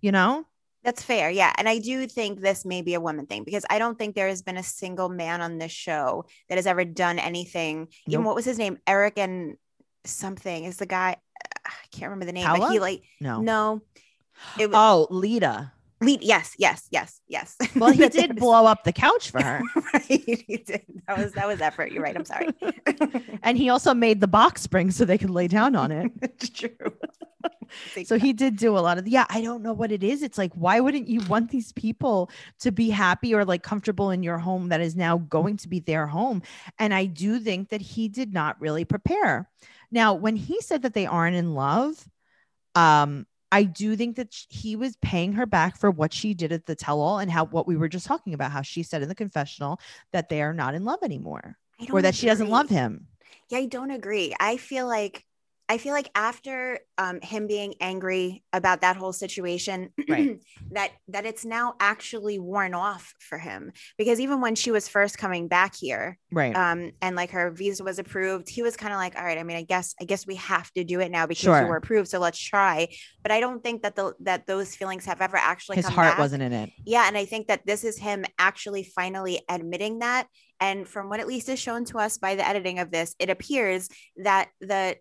[0.00, 0.44] you know
[0.84, 1.28] That's fair.
[1.28, 1.52] Yeah.
[1.58, 4.28] And I do think this may be a woman thing because I don't think there
[4.28, 7.88] has been a single man on this show that has ever done anything.
[8.06, 8.78] Even what was his name?
[8.86, 9.56] Eric and
[10.04, 11.16] something is the guy.
[11.66, 12.60] I can't remember the name, Paula?
[12.60, 13.40] but he like, No.
[13.40, 13.82] no.
[14.58, 15.72] It was Oh, Lita.
[16.00, 16.22] Lead.
[16.22, 16.54] Yes.
[16.58, 16.86] Yes.
[16.90, 17.20] Yes.
[17.28, 17.56] Yes.
[17.78, 19.60] Well, he did blow up the couch for her.
[19.92, 20.02] right.
[20.04, 20.84] He did.
[21.06, 21.92] That was, that was effort.
[21.92, 22.16] You're right.
[22.16, 22.48] I'm sorry.
[23.42, 26.10] and he also made the box spring so they could lay down on it.
[26.22, 26.70] it's true.
[28.04, 30.22] So he did do a lot of yeah, I don't know what it is.
[30.22, 32.30] It's like why wouldn't you want these people
[32.60, 35.78] to be happy or like comfortable in your home that is now going to be
[35.78, 36.42] their home?
[36.78, 39.48] And I do think that he did not really prepare.
[39.90, 42.08] Now, when he said that they aren't in love,
[42.74, 46.66] um I do think that he was paying her back for what she did at
[46.66, 49.08] the tell all and how what we were just talking about how she said in
[49.08, 49.80] the confessional
[50.12, 51.56] that they are not in love anymore
[51.90, 53.06] or that she doesn't love him.
[53.48, 54.34] Yeah, I don't agree.
[54.38, 55.24] I feel like
[55.68, 60.38] I feel like after um, him being angry about that whole situation, Right.
[60.72, 63.72] that that it's now actually worn off for him.
[63.98, 66.56] Because even when she was first coming back here, Right.
[66.56, 69.42] um, and like her visa was approved, he was kind of like, "All right, I
[69.42, 71.60] mean, I guess I guess we have to do it now because Sure.
[71.60, 72.88] you were approved, so let's try."
[73.22, 76.18] But I don't think that the that those feelings have ever actually His heart back.
[76.18, 76.70] wasn't in it.
[76.86, 80.26] Yeah, and I think that this is him actually finally admitting that.
[80.60, 83.30] And from what at least is shown to us by the editing of this, it
[83.30, 84.96] appears that the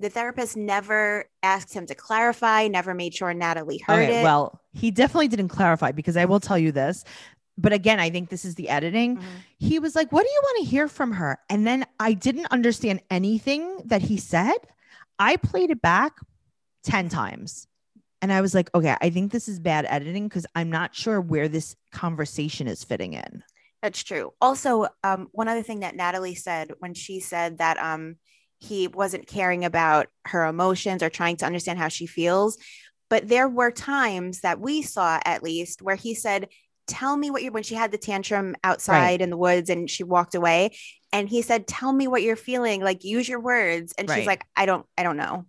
[0.00, 4.24] the therapist never asked him to clarify, never made sure Natalie heard Okay, it.
[4.24, 7.04] well, he definitely didn't clarify because I will tell you this.
[7.58, 9.18] But again, I think this is the editing.
[9.18, 9.22] Mhm.
[9.58, 11.38] He was like, What do you want to hear from her?
[11.50, 14.56] And then I didn't understand anything that he said.
[15.18, 16.14] I played it back
[16.84, 17.66] 10 times.
[18.22, 21.20] And I was like, Okay, I think this is bad editing because I'm not sure
[21.20, 23.42] where this conversation is fitting in.
[23.82, 24.32] That's true.
[24.40, 28.16] Also, um, one other thing that Natalie said when she said that um,
[28.60, 32.58] he wasn't caring about her emotions or trying to understand how she feels.
[33.08, 36.48] But there were times that we saw, at least, where he said,
[36.86, 40.02] Tell me what you're, when she had the tantrum outside in the woods and she
[40.02, 40.76] walked away.
[41.12, 43.94] And he said, Tell me what you're feeling, like use your words.
[43.96, 44.16] And Right.
[44.16, 45.46] she's like, I don't, I don't know.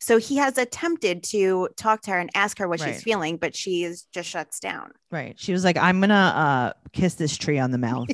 [0.00, 2.94] So he has attempted to talk to her and ask her what Right.
[2.94, 4.92] she's feeling, but she is just shuts down.
[5.10, 5.38] Right.
[5.38, 8.10] She was like, I'm going to uh, kiss this tree on the mouth.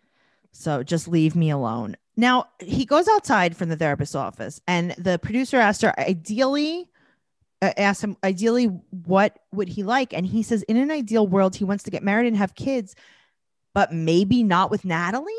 [0.52, 1.96] so just leave me alone.
[2.16, 6.88] Now, he goes outside from the therapist's office, and the producer asked her, ideally,
[7.60, 10.12] uh, asked him, ideally, what would he like?
[10.12, 12.94] And he says, in an ideal world, he wants to get married and have kids,
[13.74, 15.32] but maybe not with Natalie.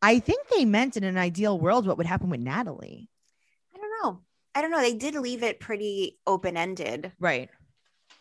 [0.00, 3.10] I think they meant in an ideal world what would happen with Natalie.
[3.74, 4.20] I don't know.
[4.54, 4.80] I don't know.
[4.80, 7.50] They did leave it pretty open ended, Right.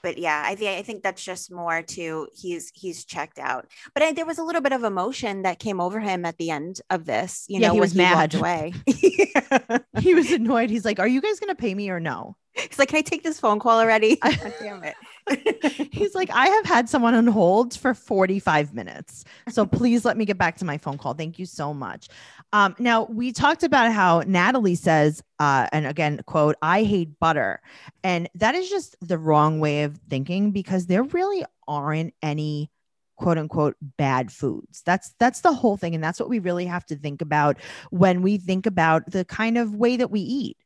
[0.02, 3.68] But yeah, I think I think that's just more to he's he's checked out.
[3.94, 6.52] But I, there was a little bit of emotion that came over him at the
[6.52, 7.46] end of this.
[7.48, 8.36] You Yeah, know, he was walked mad.
[8.36, 8.74] away.
[10.00, 10.70] He was annoyed.
[10.70, 12.36] He's like, Are you guys going to pay me or no?
[12.54, 14.18] He's like, "Can I take this phone call already?"
[14.62, 14.96] Damn it.
[15.92, 19.24] He's like, I have had someone on hold for 45 minutes.
[19.50, 21.14] So please let me get back to my phone call.
[21.14, 22.10] Thank you so much.
[22.52, 27.62] Um, now, we talked about how Natalie says, uh, and again, quote, I hate butter.
[28.04, 32.72] And that is just the wrong way of thinking because there really aren't any
[33.20, 34.82] quote unquote bad foods.
[34.86, 37.58] That's that's the whole thing and that's what we really have to think about
[37.92, 40.58] when we think about the kind of way that we eat.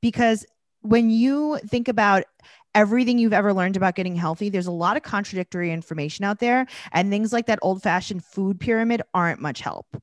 [0.00, 0.46] Because
[0.80, 2.24] when you think about
[2.78, 6.66] everything you've ever learned about getting healthy, there's a lot of contradictory information out there.
[6.92, 10.00] And things like that old fashioned food pyramid aren't much help.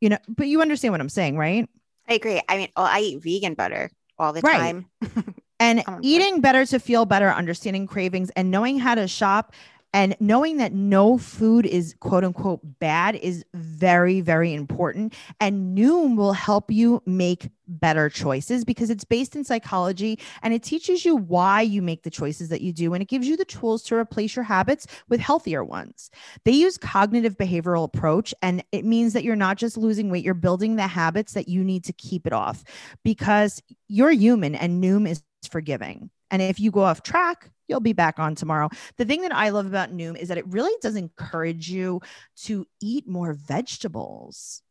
[0.00, 1.68] You know, but you understand what I'm saying, right?
[2.08, 2.40] I agree.
[2.48, 4.58] I mean, oh, I eat vegan butter all the Right.
[4.58, 4.86] time.
[5.62, 9.52] And Oh, eating better to feel better, understanding cravings, and knowing how to shop
[9.92, 15.14] and knowing that no food is quote unquote bad is very, very important.
[15.40, 20.62] And Noom will help you make better choices because it's based in psychology and it
[20.62, 22.94] teaches you why you make the choices that you do.
[22.94, 26.10] And it gives you the tools to replace your habits with healthier ones.
[26.44, 30.34] They use cognitive behavioral approach, and it means that you're not just losing weight, you're
[30.34, 32.64] building the habits that you need to keep it off
[33.04, 36.10] because you're human and Noom is forgiving.
[36.30, 38.68] And if you go off track, you'll be back on tomorrow.
[38.96, 42.00] The thing that I love about Noom is that it really does encourage you
[42.42, 44.62] to eat more vegetables.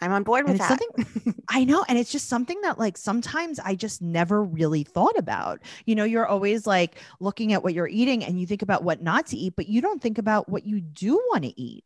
[0.00, 0.78] I'm on board with that.
[1.48, 1.84] I know.
[1.88, 5.62] And it's just something that, like, sometimes I just never really thought about.
[5.86, 9.02] You know, you're always like looking at what you're eating and you think about what
[9.02, 11.84] not to eat, but you don't think about what you do want to eat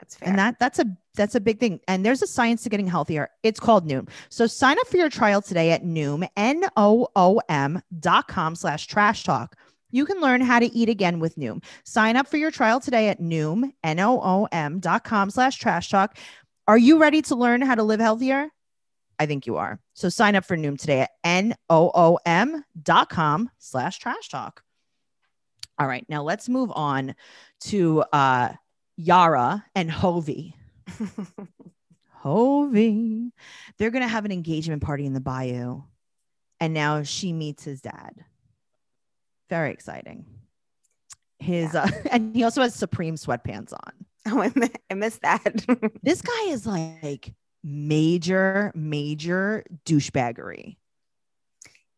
[0.00, 0.28] That's fair.
[0.30, 1.80] and that that's a that's a big thing.
[1.86, 3.28] And there's a science to getting healthier.
[3.42, 4.08] It's called noom.
[4.30, 9.56] So sign up for your trial today at noom n-o-o-m dot com slash trash talk.
[9.90, 11.62] You can learn how to eat again with noom.
[11.84, 16.16] Sign up for your trial today at noom n-o-o-m dot com slash trash talk.
[16.66, 18.48] Are you ready to learn how to live healthier?
[19.18, 19.80] I think you are.
[19.92, 24.62] So sign up for noom today at n-o-o-m dot com slash trash talk.
[25.78, 27.14] All right, now let's move on
[27.62, 28.52] to uh
[29.00, 30.52] Yara and Jovi.
[32.22, 33.30] Jovi.
[33.78, 35.82] They're going to have an engagement party in the bayou.
[36.60, 38.24] And now she meets his dad.
[39.48, 40.26] Very exciting.
[41.38, 43.92] His uh, and he also has Supreme sweatpants on.
[44.26, 44.42] Oh,
[44.90, 45.64] I missed that.
[46.02, 47.32] This guy is like
[47.64, 50.76] major, major douchebaggery.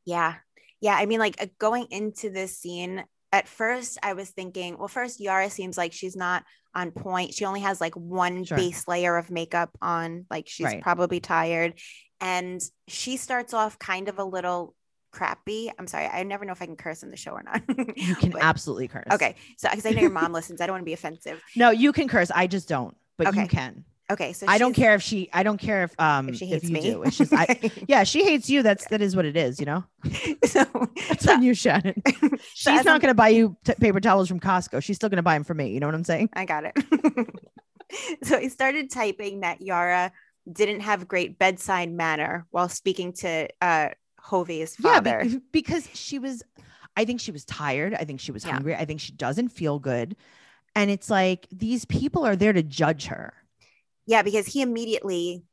[0.05, 0.35] yeah.
[0.81, 0.95] Yeah.
[0.95, 5.19] I mean, like uh, going into this scene, at first I was thinking, well, first,
[5.21, 7.35] Yara seems like she's not on point.
[7.35, 8.57] She only has like one Sure.
[8.57, 10.27] base layer of makeup on.
[10.31, 10.83] Like she's Right.
[10.83, 11.75] probably tired.
[12.21, 14.75] And she starts off kind of a little
[15.13, 15.71] crappy.
[15.79, 16.07] I'm sorry.
[16.07, 17.63] I never know if I can curse in the show or not.
[17.97, 19.07] You can But- absolutely curse.
[19.11, 19.35] Okay.
[19.59, 21.43] So, because I know your mom listens, I don't want to be offensive.
[21.57, 22.31] No, you can curse.
[22.31, 23.85] I just don't, but you can.
[24.13, 24.33] Okay.
[24.33, 25.29] So I don't care if she.
[25.33, 26.81] I don't care if um if she hates you me.
[26.81, 27.03] do.
[27.03, 27.59] It's just I.
[27.89, 28.63] Yeah, she hates you.
[28.63, 29.59] That's that is what it is.
[29.61, 29.85] You know.
[30.45, 30.65] so,
[31.09, 32.03] That's so on you, Shannon.
[32.55, 34.83] She's as not going to buy you t- paper towels from Costco.
[34.83, 35.71] She's still going to buy them for me.
[35.71, 36.31] You know what I'm saying?
[36.35, 36.77] I got it.
[38.25, 40.13] so I started typing that Yara
[40.51, 43.89] didn't have great bedside manner while speaking to uh
[44.21, 45.23] Jovi's father.
[45.25, 46.43] Yeah, be- because she was.
[46.97, 47.95] I think she was tired.
[47.95, 48.53] I think she was Yeah.
[48.53, 48.75] hungry.
[48.75, 50.15] I think she doesn't feel good,
[50.77, 53.33] and it's like these people are there to judge her.
[54.07, 55.45] Yeah, because he immediately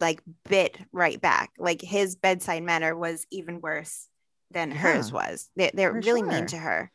[0.00, 1.50] like bit right back.
[1.58, 4.08] Like his bedside manner was even worse
[4.50, 5.48] than hers was.
[5.56, 6.28] They, they're for really sure.
[6.28, 6.90] mean to her.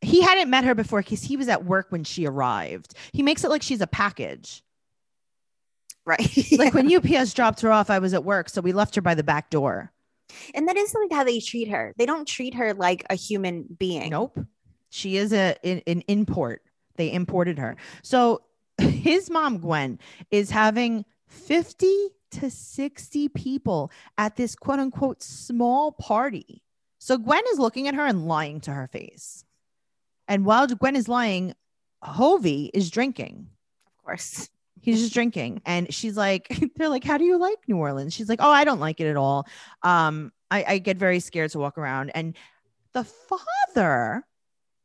[0.00, 2.94] He hadn't met her before because he was at work when she arrived.
[3.12, 4.62] He makes it like she's a package.
[6.04, 6.36] Right.
[6.58, 9.14] Like when UPS dropped her off, I was at work, so we left her by
[9.14, 9.92] the back door.
[10.54, 11.94] and that is like how they treat her.
[11.96, 14.10] They don't treat her like a human being.
[14.10, 14.38] Nope.
[14.90, 16.62] She is a an, an import.
[16.96, 17.76] They imported her.
[18.02, 18.42] So
[19.02, 19.98] his mom Gwen
[20.30, 26.62] is having 50 to 60 people at this quote unquote small party.
[26.98, 29.44] So Gwen is looking at her and lying to her face.
[30.28, 31.54] And while Gwen is lying,
[32.04, 33.48] Jovi is drinking.
[33.86, 34.48] Of course.
[34.80, 35.62] He's just drinking.
[35.66, 38.14] And she's like, they're like, how do you like New Orleans?
[38.14, 39.46] She's like, oh, I don't like it at all.
[39.82, 42.10] Um, I, I get very scared to walk around.
[42.14, 42.36] And
[42.92, 44.24] the father,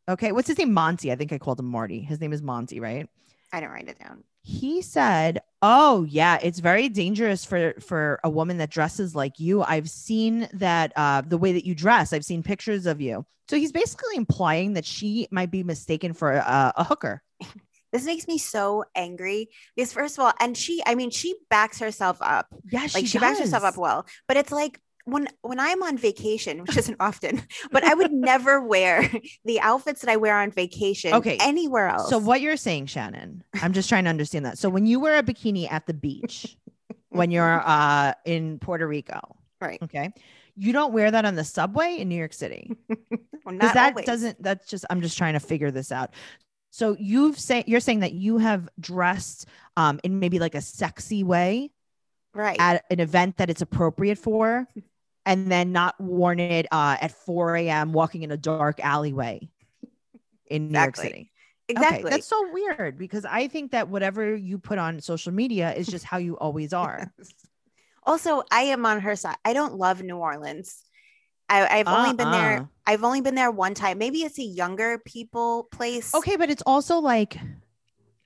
[0.09, 0.73] okay, what's his name?
[0.73, 1.11] Monty.
[1.11, 2.01] I think I called him Marty.
[2.01, 3.07] His name is Monty, right?
[3.51, 4.23] I didn't write it down.
[4.41, 9.63] He said, "Oh yeah, it's very dangerous for for a woman that dresses like you.
[9.63, 12.13] I've seen that uh, the way that you dress.
[12.13, 16.33] I've seen pictures of you." So he's basically implying that she might be mistaken for
[16.33, 17.21] a, a hooker.
[17.93, 21.79] This makes me so angry because first of all, and she, I mean, she backs
[21.79, 22.47] herself up.
[22.69, 26.61] Yeah, like she, backs herself up well but it's like when when i'm on vacation
[26.61, 27.41] which isn't often
[27.71, 29.09] but i would never wear
[29.45, 33.43] the outfits that i wear on vacation Okay, anywhere else So what you're saying, Shannon?
[33.61, 34.57] I'm just trying to understand that.
[34.57, 36.57] So when you wear a bikini at the beach,
[37.09, 39.19] when you're uh, in Puerto Rico,
[39.61, 40.11] right okay,
[40.55, 42.71] you don't wear that on the subway in New York City.
[43.45, 44.05] well, that always.
[44.05, 46.13] doesn't that's just i'm just trying to figure this out
[46.69, 51.23] so you've say you're saying that you have dressed um in maybe like a sexy
[51.23, 51.71] way
[52.33, 54.67] right at an event that it's appropriate for
[55.27, 59.47] and then not worn it uh at 4 a.m walking in a dark alleyway
[60.49, 61.29] in new york city.
[61.69, 61.99] Exactly.
[61.99, 65.85] okay that's so weird because i think that whatever you put on social media is
[65.85, 67.11] just how you always are.
[68.03, 69.35] Also i am on her side.
[69.43, 70.83] I don't love new orleans.
[71.49, 72.31] I, i've only been Uh-uh.
[72.31, 73.97] there i've only been there one time.
[73.97, 76.13] Maybe it's a younger people place.
[76.15, 77.37] Okay, but it's also like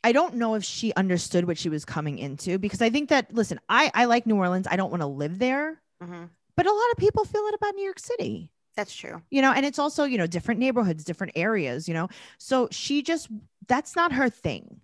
[0.03, 3.33] I don't know if she understood what she was coming into because I think that
[3.33, 4.67] listen, I I like New Orleans.
[4.69, 6.29] I don't want to live there, Mhm.
[6.61, 8.51] But a lot of people feel it about New York City.
[8.75, 12.07] that's true You know, and it's also, you know, different neighborhoods, different areas, you know.
[12.37, 13.29] So she just
[13.67, 14.79] that's not her thing.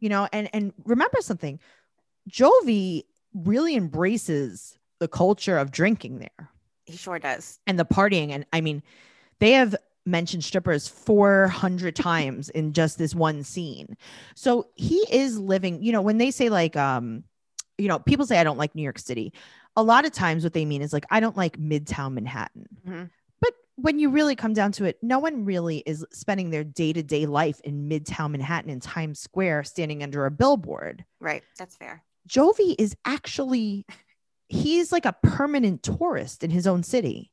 [0.00, 1.60] You know, and and remember something.
[2.28, 6.50] Jovi really embraces the culture of drinking there
[6.84, 8.82] he sure does and the partying and i mean
[9.38, 13.96] they have mentioned strippers 400 times in just this one scene
[14.34, 17.22] so he is living you know when they say like um
[17.78, 19.32] you know people say i don't like new york city
[19.76, 23.10] a lot of times what they mean is like i don't like midtown manhattan Mhm.
[23.40, 27.26] but when you really come down to it no one really is spending their day-to-day
[27.26, 32.74] life in midtown manhattan in times square standing under a billboard right that's fair Jovi
[32.78, 33.86] is actually
[34.48, 37.32] he's like a permanent tourist in his own city.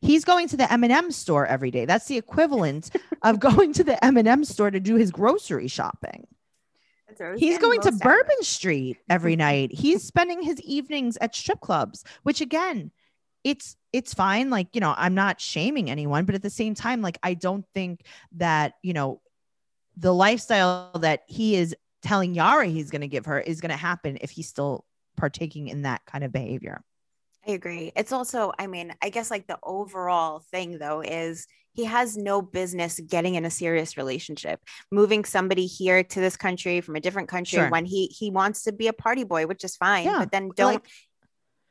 [0.00, 1.86] He's going to the M&M store every day.
[1.86, 2.90] That's the equivalent
[3.22, 6.26] of going to the M&M store to do his grocery shopping.
[6.28, 7.01] That's what I was
[7.36, 8.00] He's going to out.
[8.00, 9.72] Bourbon Street every night.
[9.72, 12.90] He's spending his evenings at strip clubs, which again,
[13.44, 17.02] it's it's fine like, you know, I'm not shaming anyone, but at the same time
[17.02, 18.04] like I don't think
[18.36, 19.20] that, you know,
[19.96, 23.76] the lifestyle that he is telling Yara he's going to give her is going to
[23.76, 24.84] happen if he's still
[25.16, 26.82] partaking in that kind of behavior.
[27.46, 27.92] I agree.
[27.96, 32.42] It's also, I mean, I guess like the overall thing though is he has no
[32.42, 34.60] business getting in a serious relationship
[34.90, 37.70] moving somebody here to this country from a different country Sure.
[37.70, 40.50] when he he wants to be a party boy which is fine Yeah, but then
[40.54, 40.86] don't like-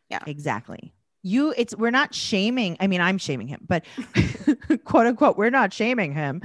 [0.10, 0.20] Yeah.
[0.28, 0.93] Exactly.
[1.24, 2.78] You it's we're not shaming.
[2.80, 3.86] I mean, I'm shaming him, but
[4.86, 6.41] quote unquote, we're not shaming him.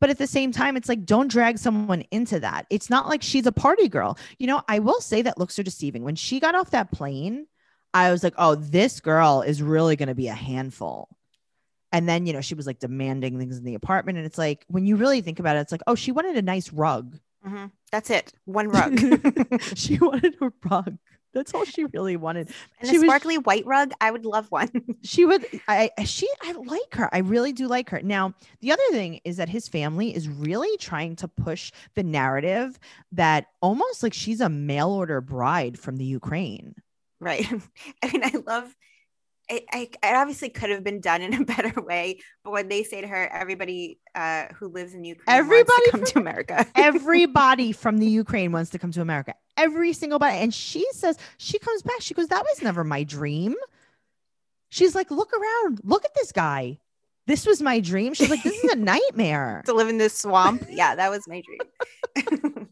[0.00, 2.66] But at the same time, it's like don't drag someone into that.
[2.70, 4.18] It's not like she's a party girl.
[4.38, 6.02] You know, I will say that looks are deceiving.
[6.02, 7.46] When she got off that plane,
[7.94, 11.08] I was like, oh, this girl is really gonna be a handful.
[11.92, 14.16] And then, you know, she was like demanding things in the apartment.
[14.18, 16.42] And it's like, when you really think about it, it's like, oh, she wanted a
[16.42, 17.18] nice rug.
[17.46, 17.70] Mhm.
[17.90, 18.98] that's it one rug
[19.74, 20.98] she wanted a rug.
[21.32, 22.50] That's all she really wanted.
[22.80, 24.68] and She a was- sparkly white rug i would love one
[25.02, 28.82] she would i she i like her i really do like her now the other
[28.90, 32.78] thing is that his family is really trying to push the narrative
[33.12, 36.74] that almost like she's a mail order bride from the ukraine
[37.20, 37.46] right
[38.02, 38.76] i mean i love
[39.50, 42.82] it, I, it obviously could have been done in a better way but when they
[42.84, 46.18] say to her everybody uh, who lives in ukraine wants Everybody to come from- to
[46.20, 46.66] america.
[46.74, 49.34] Everybody from the ukraine wants to come to america.
[49.56, 50.38] Every single body.
[50.38, 52.00] And she says she comes back.
[52.00, 53.54] She goes that was never my dream.
[54.70, 55.80] She's like look around.
[55.84, 56.78] Look at this guy.
[57.26, 58.14] This was my dream.
[58.14, 59.62] She's like this is a nightmare.
[59.66, 60.64] To live in this swamp?
[60.70, 62.68] Yeah that was my dream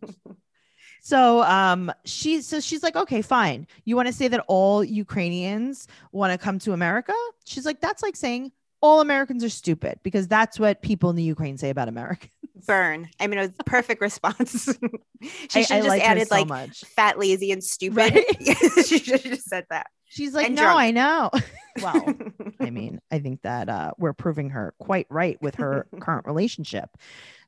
[1.08, 3.66] So um she so she's like, okay, fine.
[3.86, 7.14] You want to say that all Ukrainians want to come to America?
[7.46, 8.52] She's like, that's like saying
[8.82, 12.30] all Americans are stupid because that's what people in the Ukraine say about Americans.
[12.66, 14.64] burn i mean it was a perfect response
[15.48, 16.80] she should I just added so like much.
[16.96, 18.24] fat lazy and stupid Right?
[18.84, 21.30] she should have just said that She's like, and no, drunk." I know.
[21.82, 22.14] well,
[22.60, 26.88] I mean, I think that uh, we're proving her quite right with her current relationship.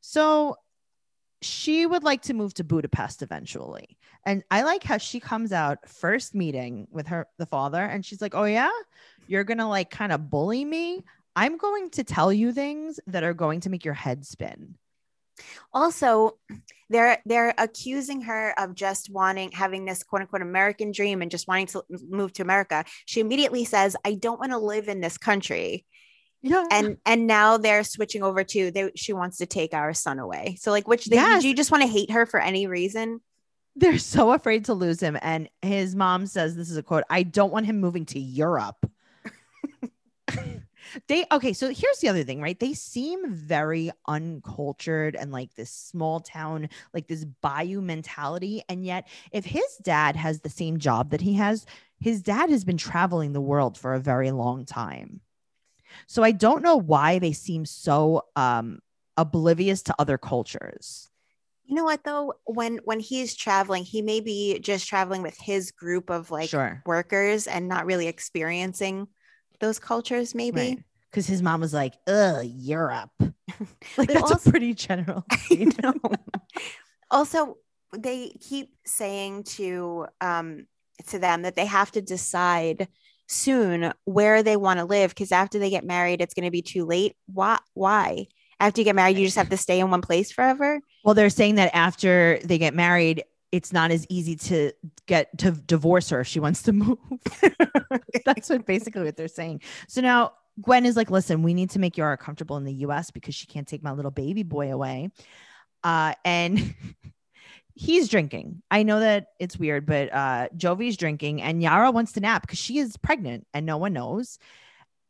[0.03, 0.57] So
[1.43, 3.99] she would like to move to Budapest eventually.
[4.26, 8.20] And I like how she comes out first meeting with her the father and she's
[8.20, 8.70] like, "Oh yeah,
[9.26, 11.05] you're going to like kind of bully me.
[11.36, 14.76] I'm going to tell you things that are going to make your head spin."
[15.72, 16.36] also
[16.88, 21.49] they're they're accusing her of just wanting having this quote unquote american dream and just
[21.49, 25.18] wanting to move to america she immediately says i don't want to live in this
[25.18, 25.84] country
[26.43, 26.66] Yeah.
[26.70, 30.57] and and now they're switching over to they she wants to take our son away.
[30.59, 31.43] So like which they, Yes.
[31.43, 33.20] do you just want to hate her for any reason?
[33.76, 37.22] They're so afraid to lose him and his mom says this is a quote i
[37.22, 38.84] don't want him moving to europe.
[41.07, 42.59] They okay so here's the other thing right?
[42.59, 49.07] They seem very uncultured and like this small town like this bayou mentality and yet
[49.30, 51.64] if his dad has the same job that he has
[52.01, 55.20] his dad has been traveling the world for a very long time
[56.07, 58.80] so i don't know why they seem so um
[59.16, 61.11] oblivious to other cultures.
[61.64, 62.34] You know what though?
[62.47, 66.82] When when he's traveling he may be just traveling with his group of like sure.
[66.86, 69.09] workers and not really experiencing
[69.61, 70.82] those cultures maybe.
[71.11, 73.11] Because his mom was like, ugh, Europe.
[73.20, 73.32] like
[73.97, 75.24] But that's also- a pretty general.
[77.12, 77.57] Also,
[77.97, 80.66] they keep saying to um
[81.09, 82.88] to them that they have to decide
[83.31, 86.62] soon where they want to live because after they get married, it's going to be
[86.62, 87.16] too late.
[87.26, 87.59] Why?
[87.74, 88.26] Why?
[88.59, 90.81] After you get married, you just have to stay in one place forever.
[91.05, 94.72] Well, they're saying that after they get married, it's not as easy to
[95.07, 96.99] get to divorce her if she wants to move.
[98.24, 99.62] That's what basically what they're saying.
[99.89, 103.11] So now Gwen is like, listen, we need to make Yara comfortable in the US
[103.11, 105.11] because she can't take my little baby boy away.
[105.83, 106.74] Uh, and
[107.81, 108.61] he's drinking.
[108.70, 112.59] I know that it's weird, but uh, Jovi's drinking and Yara wants to nap because
[112.59, 114.39] she is pregnant and no one knows.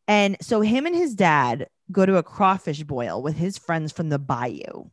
[0.07, 4.09] And so him and his dad go to a crawfish boil with his friends from
[4.09, 4.85] the bayou.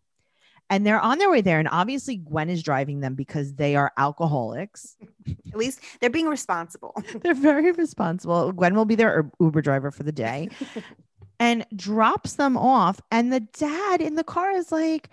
[0.71, 1.59] And they're on their way there.
[1.59, 4.97] And obviously, Gwen is driving them because they are alcoholics.
[5.27, 6.95] At least they're being responsible.
[7.21, 8.51] They're very responsible.
[8.53, 10.49] Gwen will be their Uber driver for the day
[11.39, 12.99] and drops them off.
[13.11, 15.09] And the dad in the car is like,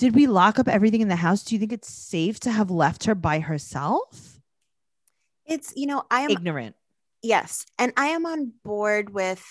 [0.00, 1.44] Did we lock up everything in the house?
[1.44, 4.40] Do you think it's safe to have left her by herself?
[5.44, 6.74] It's you know I am Ignorant.
[7.22, 9.44] yes, and I am on board with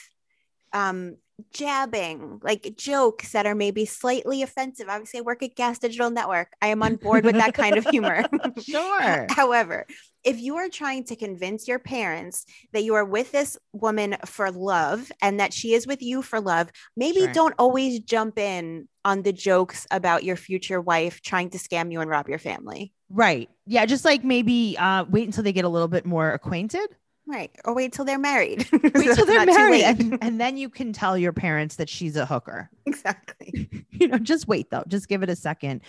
[0.73, 1.17] um
[1.51, 4.87] jabbing like jokes that are maybe slightly offensive.
[4.89, 6.53] Obviously, I work at Gas Digital Network.
[6.61, 8.25] I am on board with that kind of humor.
[8.61, 9.27] Sure.
[9.29, 9.85] However,
[10.23, 14.51] if you are trying to convince your parents that you are with this woman for
[14.51, 17.33] love and that she is with you for love, maybe Sure.
[17.33, 22.01] don't always jump in on the jokes about your future wife trying to scam you
[22.01, 22.91] and rob your family.
[23.09, 23.49] Right.
[23.65, 23.85] Yeah.
[23.85, 26.87] Just like maybe uh, wait until they get a little bit more acquainted.
[27.29, 27.51] Right.
[27.63, 28.67] Or wait till they're married.
[28.83, 29.83] Wait till they're married.
[29.83, 32.71] And, and then you can tell your parents that she's a hooker.
[32.87, 33.69] exactly.
[33.91, 34.83] you know, just wait though.
[34.87, 35.81] Just give it a second.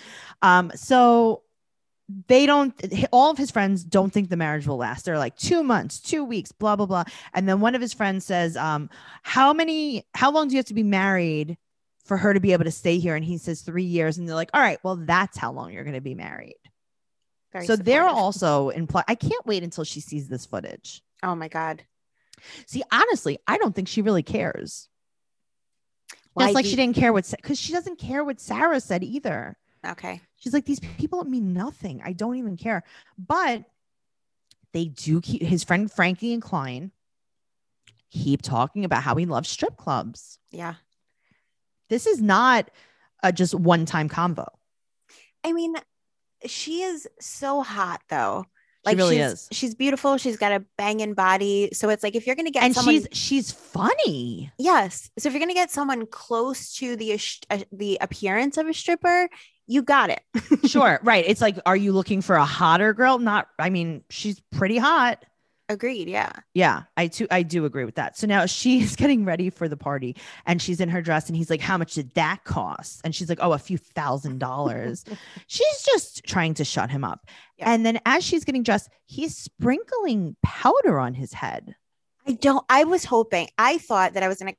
[0.43, 1.43] Um, so
[2.27, 2.75] they don't
[3.13, 6.25] all of his friends don't think the marriage will last they're like two months two
[6.25, 7.05] weeks blah blah blah
[7.35, 8.91] and then one of his friends says um
[9.23, 11.57] how many how long do you have to be married
[12.05, 14.35] for her to be able to stay here and he says three years and they're
[14.35, 16.59] like all right well that's how long you're going to be married
[17.53, 21.35] Very so they're also in play i can't wait until she sees this footage Oh
[21.35, 21.83] my god.
[22.67, 24.89] see honestly i don't think she really cares
[26.33, 29.59] Why just like she didn't care what because she doesn't care what sarah said either
[29.87, 30.21] Okay.
[30.37, 32.03] She's like, these people mean nothing.
[32.05, 32.83] I don't even care.
[33.19, 33.65] But
[34.73, 36.93] they do keep his friend Frankie and Klein
[38.11, 40.39] keep talking about how he loves strip clubs.
[40.51, 40.75] Yeah.
[41.89, 42.71] This is not
[43.23, 44.47] a just one time convo.
[45.45, 45.75] I mean,
[46.47, 48.47] she is so hot though.
[48.89, 49.49] She really she's, is.
[49.53, 50.17] She's beautiful.
[50.17, 51.69] She's got a banging body.
[51.73, 54.51] So it's like if you're gonna get And someone, she's she's funny.
[54.59, 55.11] yes.
[55.19, 57.21] So if you're gonna get someone close to the
[57.51, 59.29] uh, the appearance of a stripper,
[59.67, 60.23] you got it.
[60.69, 61.01] Sure.
[61.03, 61.25] right.
[61.27, 63.19] It's like, are you looking for a hotter girl?
[63.19, 65.25] Not, I mean, she's pretty hot.
[65.71, 66.09] Agreed.
[66.09, 66.33] Yeah.
[66.53, 68.19] Yeah, I too I do agree with that.
[68.19, 71.49] So now she's getting ready for the party and she's in her dress and he's
[71.49, 73.01] like, How much did that cost?
[73.05, 75.05] And she's like, Oh, a few thousand dollars.
[75.47, 77.25] she's just trying to shut him up.
[77.57, 77.73] Yeah.
[77.73, 81.77] And then as she's getting dressed, he's sprinkling powder on his head.
[82.27, 82.65] I don't.
[82.69, 83.47] I was hoping.
[83.57, 84.55] I thought that I was gonna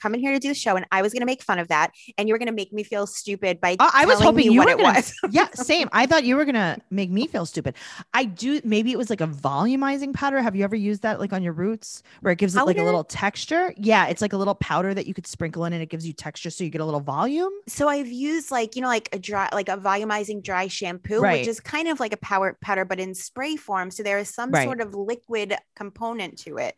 [0.00, 1.92] come in here to do the show, and I was gonna make fun of that,
[2.16, 4.60] and you were gonna make me feel stupid by I- I was hoping me you
[4.60, 5.12] what were it gonna- was.
[5.30, 5.88] Yeah, same.
[5.92, 7.74] I thought you were gonna make me feel stupid.
[8.14, 10.40] I do maybe it was like a volumizing powder.
[10.40, 12.82] Have you ever used that like on your roots where it gives it like a
[12.82, 13.74] little texture?
[13.76, 16.12] Yeah, it's like a little powder that you could sprinkle in and it gives you
[16.12, 17.52] texture so you get a little volume.
[17.66, 21.40] so I've used like you know like a dry like a volumizing dry shampoo, Right.
[21.40, 23.90] which is kind of like a power powder, but in spray form.
[23.90, 24.64] So there is some Right.
[24.64, 26.76] sort of liquid component to it.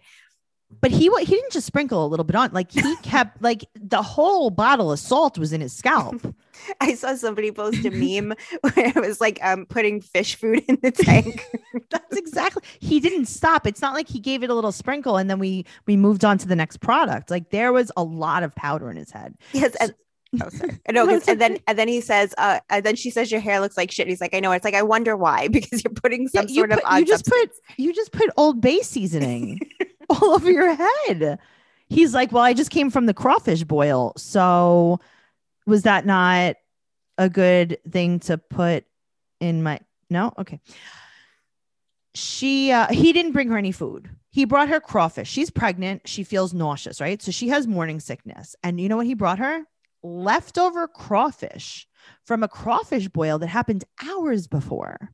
[0.80, 4.02] But he he didn't just sprinkle a little bit on like he kept like the
[4.02, 6.34] whole bottle of salt was in his scalp
[6.80, 10.78] I saw somebody post a meme where it was like um putting fish food in
[10.82, 11.46] the tank.
[11.90, 15.28] that's exactly he didn't stop it's not like he gave it a little sprinkle and
[15.30, 18.54] then we we moved on to the next product like there was a lot of
[18.54, 19.74] powder in his head yes.
[19.76, 19.94] And,
[20.42, 20.78] oh, sorry.
[20.92, 23.76] No, and then and then he says, uh, and then she says your hair looks
[23.76, 24.04] like shit.
[24.06, 24.52] And He's like, I know.
[24.52, 26.98] It's like I wonder why because you're putting Yeah, some you sort of put- odd
[27.00, 29.60] you just put you just put old bay seasoning
[30.10, 31.38] all over your head.
[31.88, 34.12] He's like well i just came from the crawfish boil.
[34.16, 35.00] So
[35.66, 36.56] was that not
[37.18, 38.84] a good thing to put
[39.40, 40.32] in my no?
[40.38, 40.60] Okay.
[42.14, 44.10] She uh he didn't bring her any food.
[44.30, 45.28] He brought her crawfish.
[45.28, 46.06] She's pregnant.
[46.08, 47.20] She feels nauseous right?
[47.22, 48.56] So she has morning sickness.
[48.62, 49.64] And you know what he brought her
[50.02, 51.86] leftover crawfish
[52.24, 55.10] from a crawfish boil that happened hours before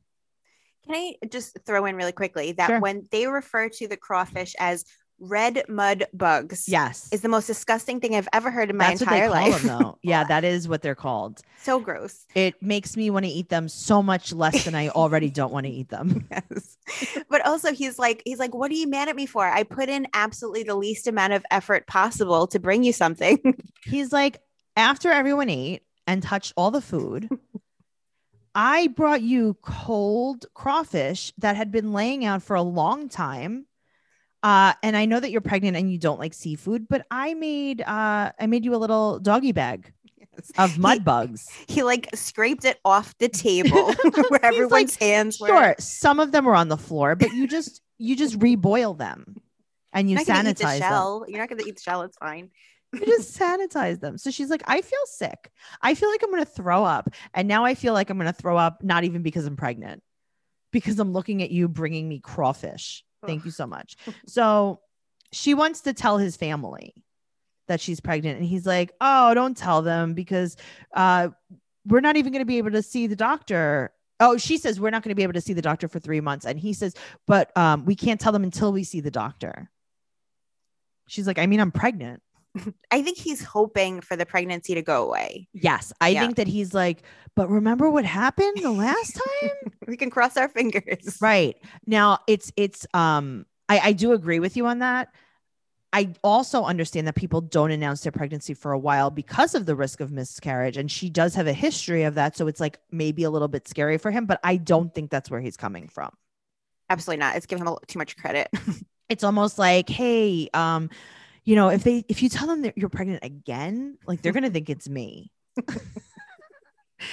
[0.85, 2.79] Can I just throw in really quickly that Sure.
[2.79, 4.85] when they refer to the crawfish as
[5.19, 9.01] red mud bugs, yes is the most disgusting thing I've ever heard in my That's
[9.01, 9.63] what they entire call life.
[9.63, 9.93] them.
[10.03, 11.41] Yeah, that is what they're called.
[11.59, 12.25] so gross.
[12.35, 15.65] It makes me want to eat them so much less than I already don't want
[15.65, 16.27] to eat them.
[16.31, 16.77] Yes.
[17.29, 19.43] But also he's like, he's like, what are you mad at me for?
[19.43, 23.39] I put in absolutely the least amount of effort possible to bring you something.
[23.83, 24.39] He's like,
[24.77, 27.27] after everyone ate and touched all the food,
[28.55, 33.65] I brought you cold crawfish that had been laying out for a long time.
[34.43, 37.81] Uh, and I know that you're pregnant and you don't like seafood, but I made
[37.81, 39.91] uh, I made you a little doggy bag
[40.57, 41.49] of mud He- bugs.
[41.67, 43.93] He like scraped it off the table
[44.29, 45.47] where everyone's like, hands were.
[45.47, 49.41] Sure, some of them were on the floor, but you just you just reboil them
[49.91, 50.79] and you eat the sanitize them.
[50.79, 51.25] shell.
[51.27, 52.03] You're not gonna eat the shell.
[52.03, 52.51] It's fine.
[52.99, 54.17] You just sanitize them.
[54.17, 55.51] So she's like, I feel sick.
[55.81, 58.57] I feel like I'm gonna throw up, and now I feel like I'm gonna throw
[58.57, 60.03] up not even because I'm pregnant,
[60.71, 63.03] because I'm looking at you bringing me crawfish.
[63.25, 63.97] Thank you so much.
[64.27, 64.79] So
[65.31, 67.03] she wants to tell his family
[67.67, 70.55] that she's pregnant, and he's like, Oh, don't tell them because
[70.93, 71.29] uh,
[71.85, 73.91] we're not even gonna be able to see the doctor.
[74.19, 76.21] Oh, she says we're not going to be able to see the doctor for three
[76.21, 76.43] months.
[76.43, 76.95] And he says,
[77.27, 79.69] but um, we can't tell them until we see the doctor.
[81.07, 82.23] She's like, I mean, I'm pregnant.
[82.91, 85.47] I think he's hoping for the pregnancy to go away.
[85.53, 85.93] Yes.
[86.01, 86.21] I Yeah.
[86.21, 87.03] think that he's like,
[87.35, 89.49] but remember what happened the last time?
[89.87, 91.17] We can cross our fingers.
[91.21, 91.55] right.
[91.85, 95.09] Now it's it's um I, I do agree with you on that.
[95.93, 99.75] I also understand that people don't announce their pregnancy for a while because of the
[99.75, 100.75] risk of miscarriage.
[100.75, 102.35] And she does have a history of that.
[102.35, 105.31] So it's like maybe a little bit scary for him, but I don't think that's
[105.31, 106.11] where he's coming from.
[106.89, 107.37] Absolutely not.
[107.37, 108.49] It's giving him a, too much credit.
[109.09, 110.89] It's almost like, hey, um,
[111.47, 114.49] you know, if they if you tell them that you're pregnant again, like they're gonna
[114.49, 115.31] think it's me.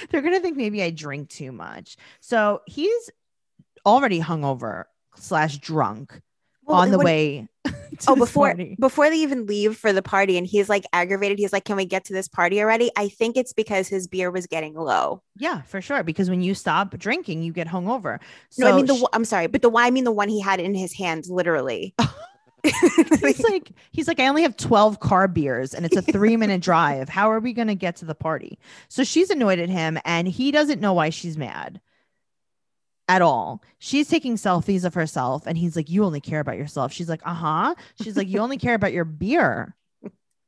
[0.09, 1.95] they're gonna think maybe I drink too much.
[2.19, 3.09] So he's
[3.85, 4.83] already hungover
[5.15, 6.19] slash drunk
[6.63, 7.73] Well, on the when- way to
[8.09, 8.75] oh before party.
[8.79, 11.85] before they even leave for the party and he's like aggravated he's like can we
[11.85, 15.61] get to this party already i think it's because his beer was getting low Yeah,
[15.61, 16.03] for sure.
[16.03, 18.19] Because when you stop drinking, you get hungover.
[18.49, 20.59] So no i mean the i'm sorry but the i mean the one he had
[20.59, 21.95] in his hands literally
[23.21, 26.61] he's like, he's like, I only have 12 car beers and it's a three minute
[26.61, 27.09] drive.
[27.09, 28.59] How are we going to get to the party?
[28.87, 31.81] So she's annoyed at him and he doesn't know why she's mad
[33.07, 33.61] at all.
[33.79, 36.91] She's taking selfies of herself and he's like, You only care about yourself.
[36.91, 37.75] She's like, Uh huh.
[38.01, 39.75] She's like, You only care about your beer.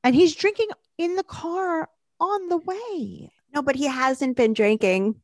[0.03, 1.89] And he's drinking in the car
[2.19, 3.31] on the way.
[3.53, 5.15] no but he hasn't been drinking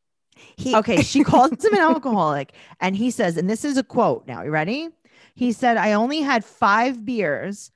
[0.57, 2.53] he Okay, she calls him an alcoholic.
[2.79, 4.43] And he says, and this is a quote now.
[4.43, 4.89] You ready?
[5.35, 7.71] He said, I only had five beers.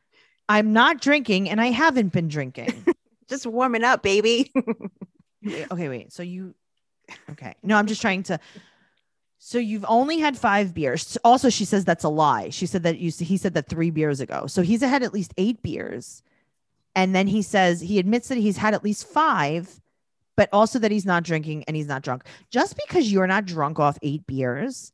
[0.49, 2.85] I'm not drinking and I haven't been drinking.
[3.29, 4.53] just warming up baby
[5.43, 6.13] Wait, okay, wait.
[6.13, 6.55] So you,
[7.31, 7.55] okay.
[7.63, 8.39] No, I'm just trying to.
[9.39, 11.17] So you've only had five beers.
[11.23, 12.49] Also, she says that's a lie.
[12.49, 14.47] She said that you, he said that three beers ago.
[14.47, 16.23] So he's had at least eight beers.
[16.95, 19.79] And then he says, he admits that he's had at least five,
[20.35, 22.23] but also that he's not drinking and he's not drunk.
[22.49, 24.91] Just because you're not drunk off eight beers,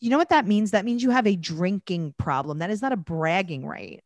[0.00, 0.72] you know what that means?
[0.72, 2.58] That means you have a drinking problem.
[2.58, 4.02] That is not a bragging right.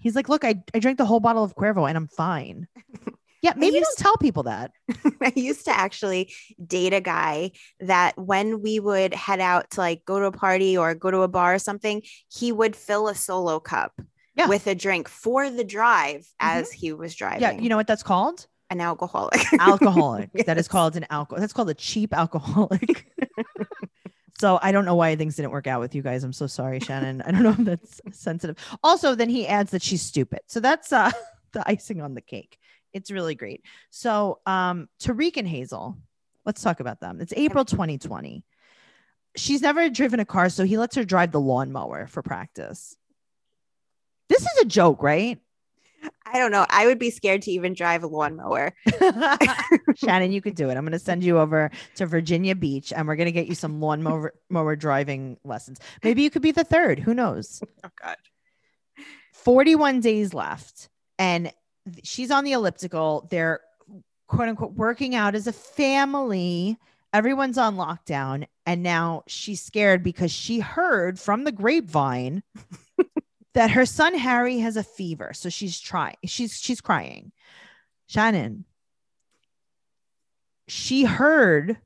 [0.00, 2.66] He's like, look, I, I drank the whole bottle of Cuervo and I'm fine.
[3.42, 4.70] Yeah, maybe used- don't tell people that.
[5.22, 6.32] I used to actually
[6.64, 10.76] date a guy that when we would head out to like go to a party
[10.76, 13.98] or go to a bar or something, he would fill a solo cup
[14.36, 14.46] Yeah.
[14.48, 16.78] with a drink for the drive as mm-hmm.
[16.78, 17.40] he was driving.
[17.40, 18.46] Yeah, you know what that's called?
[18.70, 19.44] an alcoholic.
[19.58, 20.30] Alcoholic.
[20.46, 21.40] That is called an alcohol.
[21.40, 23.04] That's called a cheap alcoholic.
[24.40, 26.24] So I don't know why things didn't work out with you guys.
[26.24, 27.20] I'm so sorry, Shannon.
[27.20, 28.56] I don't know if that's sensitive.
[28.82, 30.40] Also, then he adds that she's stupid.
[30.46, 31.10] So that's uh
[31.52, 32.58] the icing on the cake.
[32.94, 33.62] It's really great.
[33.90, 35.98] So um Tariq and Hazel,
[36.46, 37.20] let's talk about them.
[37.20, 38.42] It's April 2020.
[39.36, 42.96] She's never driven a car, so he lets her drive the lawnmower for practice.
[44.28, 45.38] This is a joke, right?
[46.26, 46.64] I don't know.
[46.68, 48.72] I would be scared to even drive a lawnmower.
[49.96, 50.76] Shannon, you could do it.
[50.76, 53.54] I'm going to send you over to Virginia Beach and we're going to get you
[53.54, 55.78] some lawnmower mower driving lessons.
[56.04, 56.98] Maybe you could be the third.
[56.98, 57.62] Who knows?
[57.82, 58.16] Oh God.
[59.32, 61.50] 41 days left and
[62.04, 63.26] she's on the elliptical.
[63.30, 63.60] They're
[64.26, 66.76] quote unquote working out as a family.
[67.12, 68.46] Everyone's on lockdown.
[68.66, 72.42] And now she's scared because she heard from the grapevine
[73.54, 75.32] that her son Harry has a fever.
[75.34, 77.32] So she's trying, she's she's crying.
[78.06, 78.64] Shannon.
[80.68, 81.78] She heard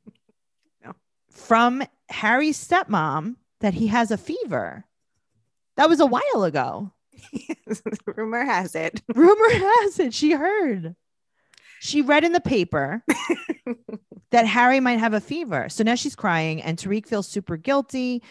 [1.31, 4.85] from Harry's stepmom that he has a fever.
[5.77, 6.93] That was a while ago.
[8.07, 9.03] Rumor has it.
[9.15, 10.95] Rumor has it she heard.
[11.81, 13.05] She read in the paper
[14.31, 15.69] that Harry might have a fever.
[15.69, 18.23] So now she's crying, and Tariq feels super guilty.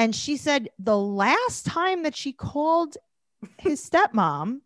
[0.00, 2.96] And she said the last time that she called
[3.58, 4.60] his stepmom,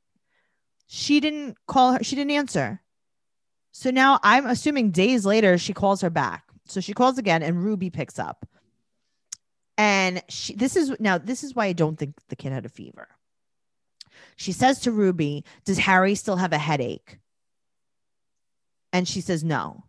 [0.86, 2.80] she didn't call her, she didn't answer.
[3.72, 6.44] So now I'm assuming days later she calls her back.
[6.66, 8.46] So she calls again, and Ruby picks up.
[9.76, 12.68] And she, this is now, this is why I don't think the kid had a
[12.68, 13.08] fever.
[14.36, 17.18] She says to Ruby, Does Harry still have a headache?
[18.92, 19.82] And she says, No.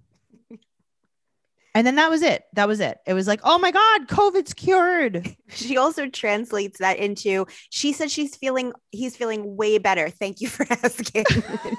[1.75, 2.45] And then that was it.
[2.53, 2.99] That was it.
[3.05, 5.35] It was like, Oh my God, COVID's cured.
[5.49, 10.09] She also translates that into she said she's feeling he's feeling way better.
[10.09, 11.25] Thank you for asking.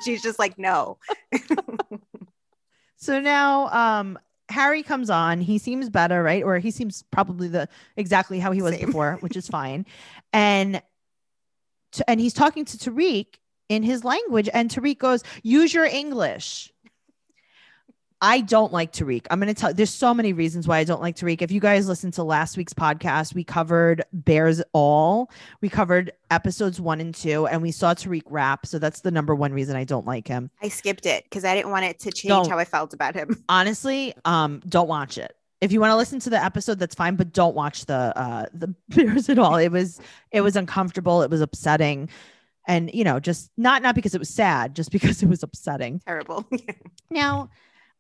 [0.05, 0.99] she's just like, no.
[2.99, 4.19] So now um
[4.49, 5.41] Harry comes on.
[5.41, 6.43] He seems better, right?
[6.45, 8.87] Or he seems probably the exactly how he was Same.
[8.87, 9.87] before, which is fine.
[10.33, 10.81] And
[11.93, 13.27] to, and he's talking to Tariq
[13.69, 16.73] in his language, and Tariq goes, "Use your English."
[18.23, 19.27] I don't like Tariq.
[19.31, 19.75] I'm going to tell.
[19.75, 21.43] There's so many reasons why I don't like Tariq.
[21.43, 25.31] If you guys listened to last week's podcast, we covered Bares All.
[25.61, 28.65] We covered episodes one and two, and we saw Tariq rap.
[28.67, 30.51] So that's the number one reason I don't like him.
[30.63, 32.49] I skipped it because I didn't want it to change Don't.
[32.49, 33.43] how I felt about him.
[33.49, 37.17] honestly um don't watch it if you want to listen to the episode that's fine
[37.17, 40.01] but don't watch the uh the bears at all it was
[40.33, 42.09] it was uncomfortable it was upsetting
[42.67, 46.01] and you know just not not because it was sad just because it was upsetting
[46.07, 46.45] Terrible.
[47.11, 47.51] now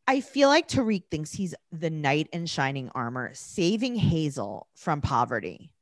[0.07, 5.72] i feel like tariq thinks he's the knight in shining armor saving hazel from poverty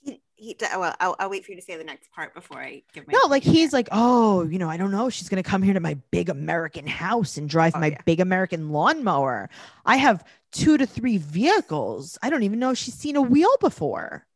[0.00, 2.82] he, he, well, I'll, I'll wait for you to say the next part before I
[2.92, 3.78] give my no like he's there.
[3.78, 6.86] like oh you know i don't know she's gonna come here to my big american
[6.86, 7.98] house and drive Oh, my yeah.
[8.04, 9.48] big american lawnmower
[9.86, 13.56] i have two to three vehicles i don't even know if she's seen a wheel
[13.60, 14.26] before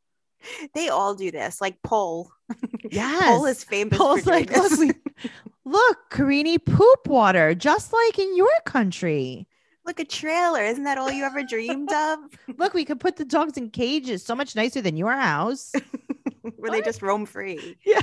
[0.74, 1.60] they all do this.
[1.60, 2.30] Like Paul.
[2.88, 3.24] Yes.
[3.24, 4.92] Paul is famous doing like, we,
[5.66, 9.46] look, Karini poop water, just like in your country.
[9.84, 10.62] Look, a trailer.
[10.64, 12.18] Isn't that all you ever dreamed of?
[12.56, 14.24] Look, we could put the dogs in cages.
[14.24, 15.72] So much nicer than your house.
[16.56, 17.76] where they just roam free.
[17.84, 18.00] Yeah.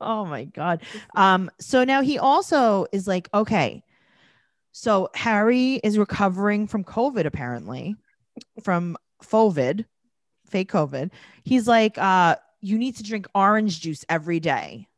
[0.00, 0.82] Oh my god.
[1.14, 3.84] Um so now he also is like okay.
[4.72, 7.94] So Harry is recovering from COVID apparently
[8.62, 9.84] from COVID,
[10.46, 11.10] fake COVID.
[11.44, 14.88] He's like uh you need to drink orange juice every day.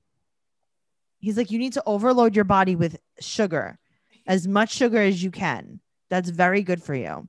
[1.24, 3.78] He's like you need to overload your body with sugar.
[4.26, 5.80] As much sugar as you can.
[6.10, 7.28] That's very good for you.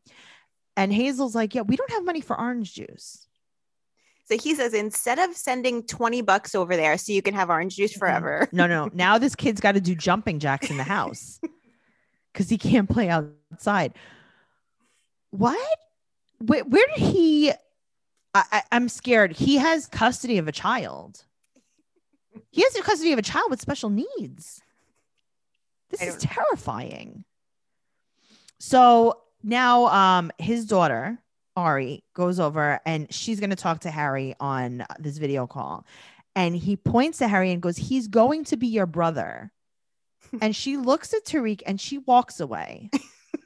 [0.78, 3.26] And Hazel's like, "Yeah, we don't have money for orange juice."
[4.26, 7.76] So he says instead of sending 20 bucks over there so you can have orange
[7.76, 8.50] juice forever.
[8.52, 8.90] No, no.
[8.94, 11.40] Now this kid's got to do jumping jacks in the house
[12.34, 13.94] because he can't play outside.
[15.30, 15.78] What?
[16.40, 17.52] Where, where did he?
[18.34, 19.32] I, I, I'm scared.
[19.34, 21.24] He has custody of a child.
[22.52, 24.62] He has the custody of a child with special needs.
[25.90, 26.32] This is know.
[26.32, 27.24] terrifying.
[28.60, 31.20] So now, um, his daughter
[31.56, 35.86] Ari goes over and she's going to talk to Harry on this video call.
[36.36, 39.52] And he points to Harry and goes, He's going to be your brother.
[40.42, 42.90] and she looks at Tariq and she walks away.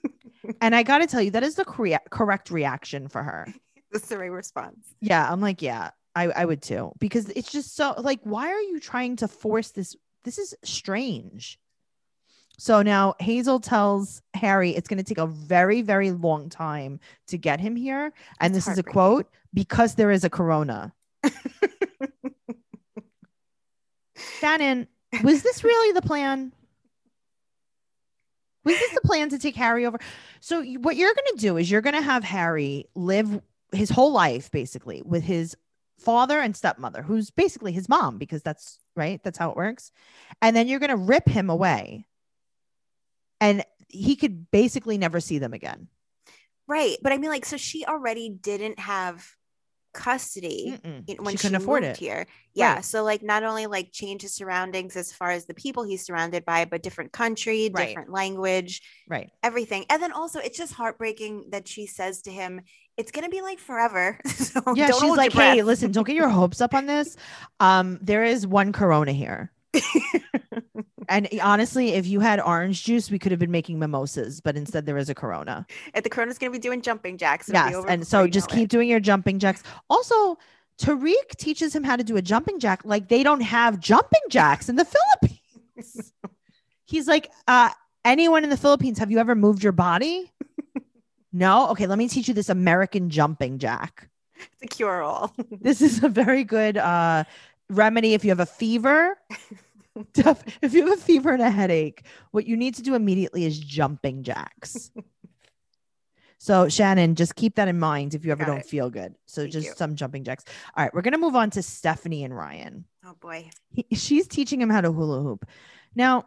[0.61, 3.47] and I got to tell you, that is the corre- correct reaction for her.
[3.91, 4.95] That's the right response.
[5.01, 5.31] Yeah.
[5.31, 6.91] I'm like, Yeah, I, I would too.
[6.99, 9.95] Because it's just so like, why are you trying to force this?
[10.23, 11.59] This is strange.
[12.57, 17.37] So now Hazel tells Harry it's going to take a very, very long time to
[17.37, 18.11] get him here.
[18.41, 20.93] And It's this is a quote because there is a corona.
[24.39, 24.87] Shannon,
[25.23, 26.51] was this really the plan?
[28.65, 29.97] Was this the plan to take Harry over?
[30.41, 33.41] So, what you're going to do is you're going to have Harry live
[33.71, 35.55] his whole life basically with his
[35.99, 39.21] father and stepmother, who's basically his mom, because that's right.
[39.23, 39.91] That's how it works.
[40.41, 42.05] And then you're going to rip him away.
[43.41, 45.87] And he could basically never see them again.
[46.67, 46.97] Right.
[47.01, 49.25] But I mean, like, so she already didn't have
[49.91, 51.19] custody Mm-mm.
[51.19, 51.99] when she she, couldn't afford moved it.
[51.99, 52.27] here.
[52.53, 52.75] Yeah.
[52.75, 52.85] Right.
[52.85, 56.45] So like not only like change his surroundings as far as the people he's surrounded
[56.45, 57.87] by, but different country, Right.
[57.87, 59.31] different language, Right.
[59.41, 59.85] everything.
[59.89, 62.61] And then also it's just heartbreaking that she says to him,
[62.99, 64.19] it's gonna be like forever.
[64.25, 67.15] so yeah, she's like, hey, breath." listen, don't get your hopes up on this.
[67.61, 69.51] Um, there is one Corona here.
[71.09, 74.85] and honestly, if you had orange juice, we could have been making mimosas, but instead
[74.85, 75.65] there is a Corona.
[75.93, 77.49] And the corona's gonna be doing jumping jacks.
[77.49, 78.69] It'll yes, and so just keep it.
[78.69, 79.63] doing your jumping jacks.
[79.89, 80.37] Also,
[80.77, 84.67] Tariq teaches him how to do a jumping jack like they don't have jumping jacks
[84.67, 86.11] in the Philippines.
[86.85, 87.69] He's like, uh,
[88.03, 90.31] anyone in the Philippines, have you ever moved your body?
[91.31, 91.69] No.
[91.69, 94.09] Okay, let me teach you this American jumping jack.
[94.37, 95.33] It's a cure all.
[95.61, 97.23] this is a very good uh
[97.69, 99.15] remedy if you have a fever
[100.61, 103.59] if you have a fever and a headache what you need to do immediately is
[103.59, 104.91] jumping jacks
[106.39, 108.65] so shannon just keep that in mind if you ever Got don't it.
[108.65, 109.73] feel good so Thank just you.
[109.75, 113.13] some jumping jacks all right we're going to move on to stephanie and ryan oh
[113.19, 113.49] boy.
[113.69, 115.45] he, she's teaching him how to hula hoop
[115.93, 116.25] now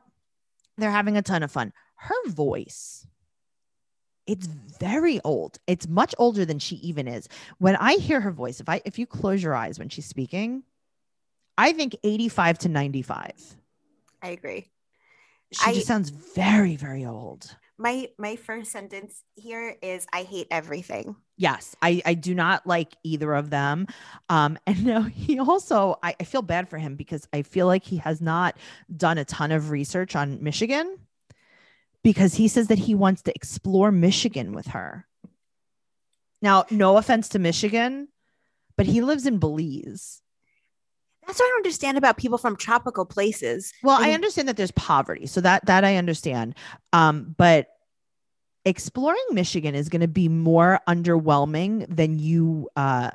[0.79, 3.05] they're having a ton of fun her voice
[4.27, 5.59] it's very old.
[5.67, 7.29] It's much older than she even is.
[7.59, 10.63] When i hear her voice if i if you close your eyes when she's speaking
[11.59, 13.57] i think 85 to 95
[14.23, 14.71] I agree.
[15.53, 17.57] she I- just sounds very very old.
[17.79, 21.17] My my first sentence here is I hate everything.
[21.37, 23.87] yes i i do not like either of them.
[24.29, 27.83] Um and no, he also I, I feel bad for him because i feel like
[27.85, 28.57] he has not
[28.97, 30.97] done a ton of research on michigan
[32.05, 35.07] because he says that he wants to explore michigan with her
[36.41, 38.09] now no offense to michigan
[38.77, 40.21] but he lives in belize
[41.27, 43.73] That's what I don't understand about people from tropical places.
[43.83, 44.15] well i Mhm.
[44.15, 46.55] understand that there's poverty so that that i understand
[46.93, 47.69] um but
[48.65, 53.11] exploring michigan is going to be more underwhelming than you uh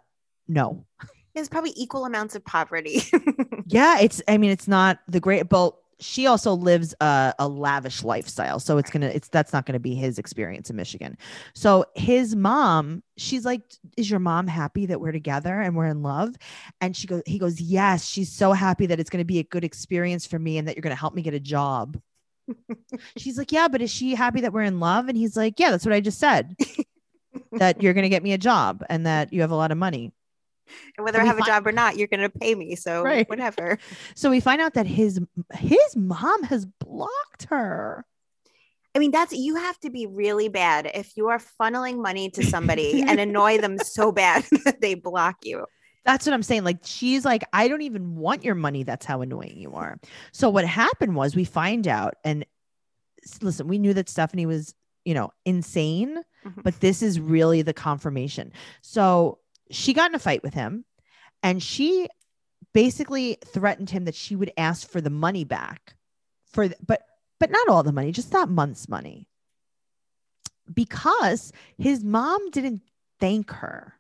[0.48, 0.86] know
[1.34, 3.02] There's probably equal amounts of poverty.
[3.66, 8.04] yeah it's i mean it's not the great but she also lives a, a lavish
[8.04, 8.60] lifestyle.
[8.60, 11.18] So it's gonna it's that's not gonna be his experience in michigan.
[11.54, 13.62] So his mom she's like
[13.96, 16.36] is your mom happy that we're together and we're in love?
[16.82, 19.64] And she goes he goes yes she's so happy that it's gonna be a good
[19.64, 22.00] experience for me and that you're gonna help me get a job.
[23.18, 25.10] She's like yeah but is she happy that we're in love?
[25.10, 26.56] And he's like yeah that's what i just said
[27.54, 30.14] that you're gonna get me a job and that you have a lot of money
[30.98, 32.76] and whether I have a job or not, you're gonna pay me.
[32.76, 33.28] So Right.
[33.30, 33.78] whatever.
[34.16, 35.20] so we find out that his
[35.54, 38.06] his mom has blocked her
[38.96, 42.44] I mean, that's you have to be really bad if you are funneling money to
[42.44, 45.66] somebody and annoy them so bad that they block you.
[46.04, 46.64] That's what I'm saying.
[46.64, 48.82] Like she's like, I don't even want your money.
[48.82, 50.00] That's how annoying you are.
[50.32, 52.44] So what happened was we find out, and
[53.42, 54.74] listen, we knew that Stephanie was,
[55.06, 56.64] you know, insane, Mhm.
[56.64, 58.52] but this is really the confirmation.
[58.82, 59.38] So
[59.72, 60.86] she got in a fight with him,
[61.44, 62.08] and she
[62.74, 65.96] basically threatened him that she would ask for the money back
[66.46, 67.02] for th- but
[67.40, 69.28] but not all the money, just that month's money.
[70.74, 72.82] Because his mom didn't
[73.20, 73.94] thank her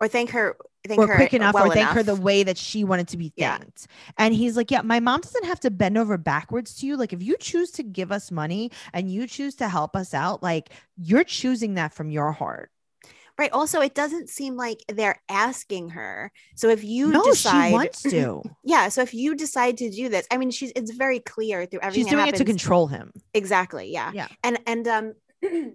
[0.00, 0.56] or thank her
[0.86, 3.16] thank or her quick enough well or thank her the way that she wanted to
[3.16, 3.58] be Yeah.
[3.58, 3.86] thanked.
[4.18, 6.96] And he's like, Yeah, my mom doesn't have to bend over backwards to you.
[6.96, 10.42] Like, if you choose to give us money and you choose to help us out,
[10.42, 12.70] like you're choosing that from your heart.
[13.38, 17.72] Right also it doesn't seem like they're asking her so if you no, decide she
[17.72, 18.42] wants to.
[18.64, 21.80] yeah so if you decide to do this i mean she's it's very clear through
[21.80, 23.12] everything She's doing it to control him.
[23.34, 24.28] exactly yeah Yeah.
[24.42, 25.14] and and um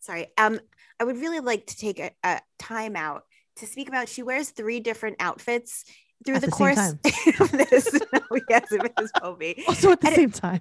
[0.00, 0.60] sorry um
[1.00, 3.22] i would really like to take a, a time out
[3.56, 5.84] to speak about she wears three different outfits
[6.24, 9.62] through At the, the same course of this no, yes it is Poby.
[9.68, 10.60] Also at the And it- same time.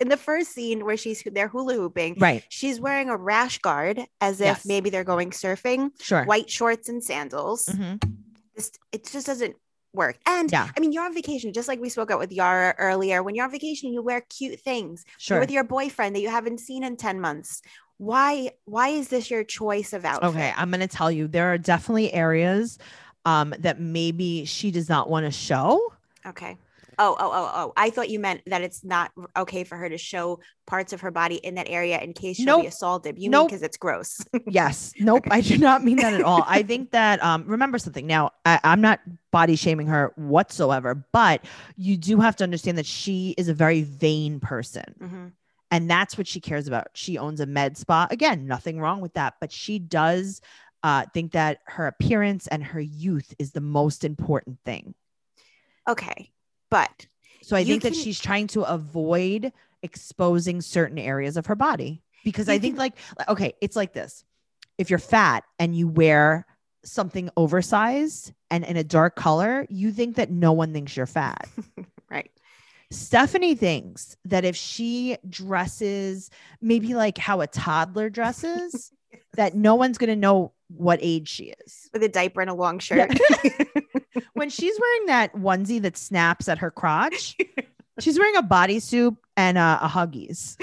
[0.00, 2.44] in the first scene where she's they're hula hooping right.
[2.48, 4.66] she's wearing a rash guard as if Yes.
[4.66, 6.24] maybe they're going surfing Sure.
[6.24, 8.02] white shorts and sandals Mhm.
[8.54, 9.56] this it just doesn't
[9.94, 10.68] work and Yeah.
[10.74, 13.44] i mean you're on vacation just like we spoke out with yara earlier when you're
[13.44, 15.36] on vacation you wear cute things Sure.
[15.36, 17.60] you're with your boyfriend that you haven't seen in 10 months
[17.98, 21.52] why why is this your choice of outfit Okay, I'm going to tell you there
[21.52, 22.78] are definitely areas
[23.24, 25.92] um, that maybe she does not want to show.
[26.26, 26.56] okay
[26.98, 29.96] oh oh oh oh i thought you meant that it's not okay for her to
[29.96, 33.46] show parts of her body in that area in case she'll be assaulted you mean
[33.46, 34.92] because it's gross Yes.
[35.00, 35.24] Nope.
[35.30, 36.44] I do not mean that at all.
[36.46, 38.06] I think that um remember something.
[38.06, 39.00] Now, I, I'm not
[39.30, 41.42] body shaming her whatsoever, but
[41.76, 44.84] you do have to understand that she is a very vain person.
[45.00, 45.32] Mhm.
[45.70, 46.88] And that's what she cares about.
[46.92, 48.06] She owns a med spa.
[48.10, 50.42] Again, nothing wrong with that, but she does
[50.82, 54.94] uh, think that her appearance and her youth is the most important thing.
[55.88, 56.30] okay
[56.70, 57.06] but
[57.42, 59.52] So I think that she's trying to avoid
[59.82, 63.92] exposing certain areas of her body because I think can- like like, okay, it's like
[63.92, 64.24] this.
[64.78, 66.46] If you're fat and you wear
[66.84, 71.46] something oversized and in a dark color, you think that no one thinks you're fat.
[72.10, 72.30] right
[72.90, 76.30] Stephanie thinks that if she dresses
[76.60, 78.92] maybe like how a toddler dresses,
[79.34, 81.88] that no one's going to know what age she is.
[81.92, 83.12] with a diaper and a long Yeah.
[83.12, 83.68] shirt
[84.34, 87.36] when she's wearing that onesie that snaps at her crotch,
[88.00, 90.56] she's wearing a bodysuit and uh, a huggies.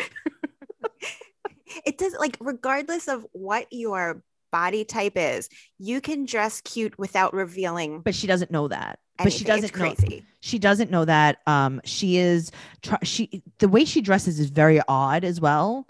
[1.85, 5.47] it does like regardless of what your body type is
[5.77, 8.97] you can dress cute without revealing But she doesn't know that.
[9.21, 9.93] But she doesn't know.
[9.93, 11.39] crazy She doesn't know that.
[11.45, 12.51] Um, she is.
[12.81, 15.87] Try, she the way she dresses is very odd as well.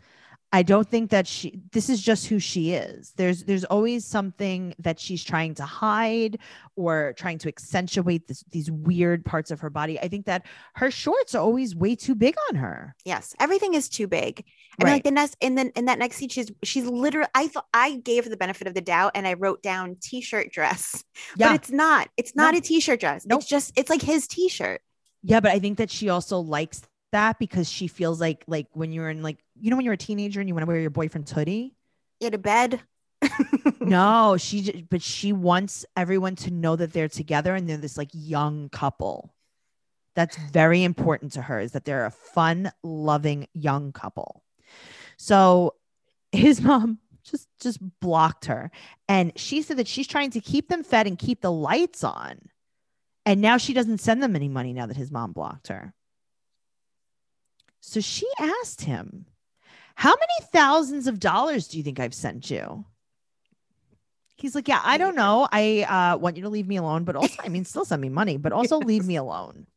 [0.52, 1.62] I don't think that she.
[1.72, 3.14] This is just who she is.
[3.18, 6.40] There's there's always something that she's trying to hide
[6.76, 10.00] or trying to accentuate this, these weird parts of her body.
[10.00, 12.96] I think that her shorts are always way too big on her.
[13.06, 14.44] yes everything is too big
[14.80, 17.66] and like the next and then in that next scene she's she's literally i thought
[17.74, 21.04] i gave her the benefit of the doubt and i wrote down t-shirt dress
[21.38, 21.50] Yeah.
[21.50, 22.58] but it's not it's not No.
[22.60, 23.42] a t-shirt dress Nope.
[23.42, 24.82] it's just it's like his t-shirt
[25.22, 26.82] Yeah, but I think that she also likes
[27.12, 29.98] that because she feels like like when you're in like you know when you're a
[29.98, 31.76] teenager and you want to wear your boyfriend's hoodie.
[32.20, 32.82] yeah to bed
[33.82, 38.10] No, she but she wants everyone to know that they're together and they're this like
[38.14, 39.34] young couple.
[40.16, 44.44] That's very important to her is that they're a fun, loving young couple.
[45.18, 45.76] So
[46.32, 48.72] his mom just just blocked her
[49.08, 52.40] and she said that she's trying to keep them fed and keep the lights on.
[53.26, 55.94] And now she doesn't send them any money now that his mom blocked her.
[57.82, 59.26] So she asked him,
[59.96, 62.86] How many thousands of dollars do you think I've sent you?
[64.38, 65.48] He's like, Yeah, I don't know.
[65.52, 68.10] I uh, want you to leave me alone, but also, I mean, still send me
[68.10, 69.68] money, but also leave me alone.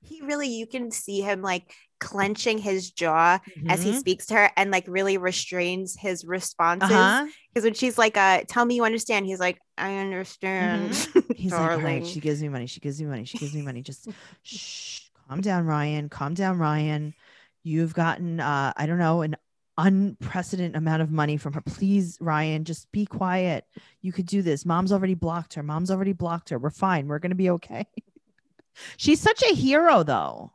[0.00, 3.38] he really you can see him like clenching his jaw
[3.68, 3.98] as he Mhm.
[4.00, 7.26] speaks to her and like really restrains his responses uh-huh.
[7.52, 10.92] Because when she's like, uh, tell me you understand, he's like, I understand.
[11.34, 12.66] He's like, All right, she gives me money.
[12.66, 13.24] She gives me money.
[13.24, 13.82] She gives me money.
[13.82, 14.08] Just
[14.42, 16.08] shh, calm down, Ryan.
[16.08, 17.14] Calm down, Ryan.
[17.66, 19.34] You've gotten, uh, I don't know, an
[19.76, 21.60] unprecedented amount of money from her.
[21.60, 23.64] Please, Ryan, just be quiet.
[24.00, 24.64] You could do this.
[24.64, 25.64] Mom's already blocked her.
[25.64, 26.60] Mom's already blocked her.
[26.60, 27.08] We're fine.
[27.08, 27.84] We're going to be okay.
[28.96, 30.52] She's such a hero, though.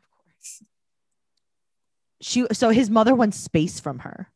[0.00, 0.62] Of course.
[2.20, 4.30] She so his mother wants space from her.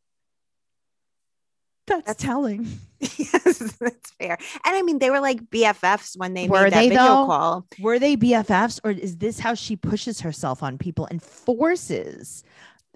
[1.87, 2.66] That's, That's- telling.
[3.01, 4.39] yes, that's fair.
[4.64, 7.26] And I mean, they were like BFFs when they Were made that they, video though?
[7.26, 7.66] call.
[7.78, 12.43] Were they BFFs or is this how she pushes herself on people and forces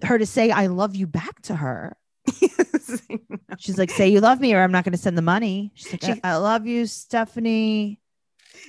[0.03, 1.95] her to say I love you back to her?
[3.59, 5.71] She's like, say you love me or I'm not going to send the money.
[5.75, 7.99] She's like, She- I, I love you, Stephanie.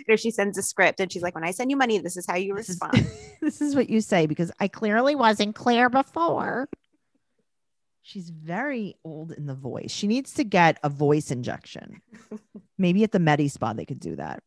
[0.09, 2.27] or she sends a script and she's like, when I send you money, this is
[2.27, 3.07] how you This is, respond.
[3.41, 6.69] this is what you say because I clearly wasn't clear before.
[8.11, 9.93] She's very old in the voice.
[9.93, 12.03] She needs to get a voice injection.
[12.79, 14.43] Maybe at the Medi Spa they could do that.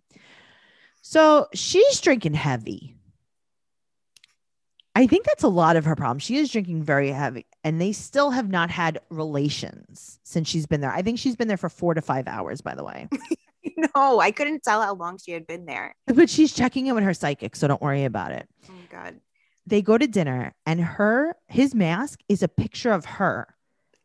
[1.01, 2.97] So she's drinking heavy.
[4.95, 6.19] I think that's a lot of her problem.
[6.19, 10.81] She is drinking very heavy, and they still have not had relations since she's been
[10.81, 10.91] there.
[10.91, 13.07] I think she's been there for four to five hours, by the way.
[13.95, 15.95] no, I couldn't tell how long she had been there.
[16.05, 18.45] But she's checking in with her psychic, so don't worry about it.
[18.69, 19.21] Oh god.
[19.65, 23.47] They go to dinner, and her his mask is a picture of her.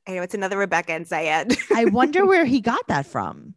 [0.07, 1.57] I know it's another Rebecca and Zied.
[1.75, 3.55] I wonder where he got that from.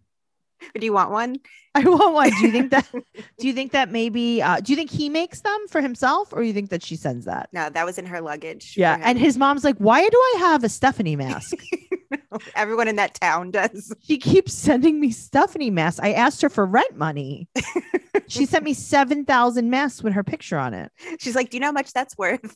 [0.76, 1.38] Do you want one?
[1.74, 2.30] I want one.
[2.30, 2.88] Do you think that?
[3.40, 4.42] do you think that maybe?
[4.42, 7.26] Uh, do you think he makes them for himself, or you think that she sends
[7.26, 7.50] that?
[7.54, 8.76] No, that was in her luggage.
[8.78, 11.56] Yeah, and his mom's like, "Why do I have a Stephanie mask?"
[12.56, 13.94] everyone in that town does.
[14.02, 16.00] she keeps sending me Stephanie masks.
[16.02, 17.48] I asked her for rent money.
[18.28, 20.92] she sent me seven thousand masks with her picture on it.
[21.20, 22.56] She's like, "Do you know how much that's worth?"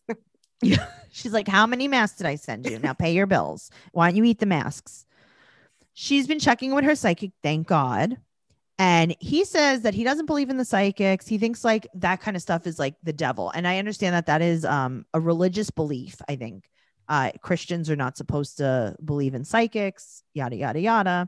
[1.12, 2.80] She's like, "How many masks did I send you?
[2.80, 3.70] Now pay your bills.
[3.92, 5.06] Why don't you eat the masks?"
[5.94, 8.18] She's been checking with her psychic, thank God.
[8.78, 11.26] And he says that he doesn't believe in the psychics.
[11.26, 13.50] He thinks like that kind of stuff is like the devil.
[13.50, 16.18] And I understand that that is um, a religious belief.
[16.28, 16.70] I think
[17.08, 21.28] uh, Christians are not supposed to believe in psychics, yada, yada, yada.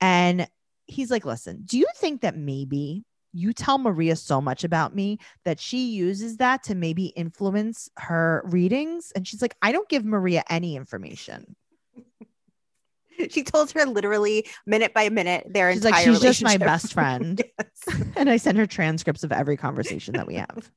[0.00, 0.48] And
[0.86, 5.18] he's like, listen, do you think that maybe you tell Maria so much about me
[5.44, 9.12] that she uses that to maybe influence her readings?
[9.14, 11.56] And she's like, I don't give Maria any information.
[13.30, 16.92] she told her literally minute by minute their She's entire like, she's just my best
[16.92, 17.42] friend.
[17.58, 17.98] Yes.
[18.16, 20.70] and I send her transcripts of every conversation that we have.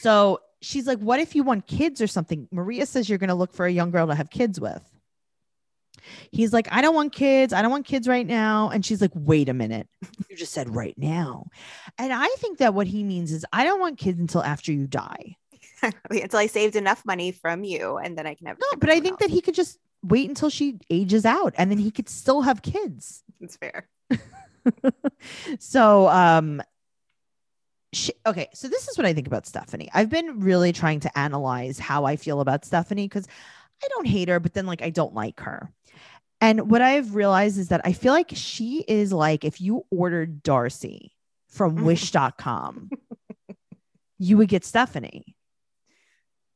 [0.00, 2.48] so she's like, What if you want kids or something?
[2.50, 4.82] Maria says you're going to look for a young girl to have kids with.
[6.30, 7.52] He's like, I don't want kids.
[7.52, 8.70] I don't want kids right now.
[8.70, 9.88] And she's like, Wait a minute.
[10.30, 11.48] You just said right now.
[11.98, 14.86] And I think that what he means is, I don't want kids until after you
[14.86, 15.36] die.
[16.08, 18.56] Until I saved enough money from you, and then I can have.
[18.58, 21.78] No, but I think that he could just wait until she ages out and then
[21.78, 23.22] he could still have kids.
[23.40, 23.88] it's fair.
[25.58, 26.62] so um
[27.92, 29.88] she, okay so this is what i think about stephanie.
[29.92, 33.26] I've been really trying to analyze how i feel about stephanie because
[33.82, 35.70] i don't hate her but then like i don't like her.
[36.40, 40.42] And what i've realized is that i feel like she is like if you ordered
[40.42, 41.12] darcy
[41.48, 42.90] from wish.com
[44.22, 45.34] you would get stephanie.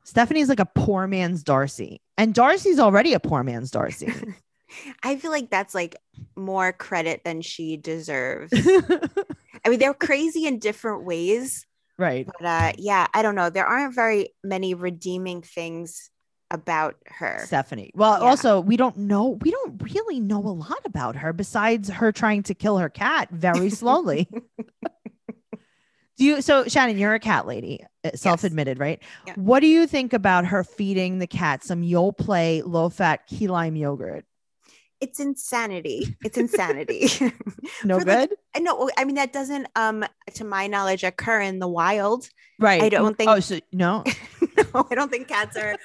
[0.05, 4.13] Stephanie's like a poor man's darcy and darcy's already a poor man's darcy.
[5.03, 5.97] I feel like that's like
[6.37, 8.53] more credit than she deserves.
[9.67, 11.67] I mean, they're crazy in different ways,
[11.99, 13.51] right but uh, yeah, I don't know.
[13.51, 16.11] There aren't very many redeeming things
[16.53, 17.43] about her.
[17.45, 17.91] Stephanie.
[17.95, 18.29] Well, Yeah.
[18.29, 22.45] also, we don't know, we don't really know a lot about her besides her trying
[22.45, 24.29] to kill her cat very slowly.
[26.17, 29.03] do you, so Shannon, you're a cat lady, self admitted, right?
[29.27, 29.35] Yeah.
[29.35, 33.75] What do you think about her feeding the cat some Yoplait low fat key lime
[33.75, 34.25] yogurt?
[35.01, 36.17] It's insanity.
[36.25, 37.09] It's insanity.
[37.85, 38.35] No like, good?
[38.55, 38.89] I know.
[38.97, 42.29] I mean, that doesn't, um, to my knowledge, occur in the wild.
[42.59, 42.83] right.
[42.83, 44.03] I don't think- Oh, so no.
[44.75, 45.77] no, I don't think cats are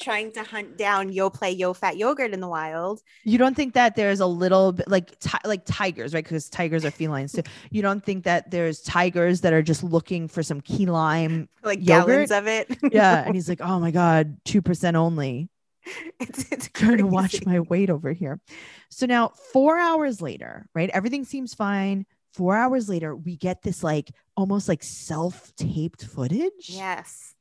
[0.00, 3.00] trying to hunt down Yoplait yo fat yogurt in the wild.
[3.24, 6.22] You don't think that there's a little bit like ti- like tigers, right?
[6.22, 7.42] Because tigers are felines too.
[7.70, 11.80] You don't think that there's tigers that are just looking for some key lime Like
[11.80, 12.28] Yogurt?
[12.28, 12.78] gallons of it.
[12.92, 15.48] yeah and he's like oh my god 2% only
[16.20, 18.40] it's, it's trying to watch my weight over here.
[18.90, 20.90] So now four hours later right?
[20.90, 22.06] Everything seems fine.
[22.32, 26.68] Four hours later we get this like almost like self-taped footage.
[26.68, 27.34] Yes.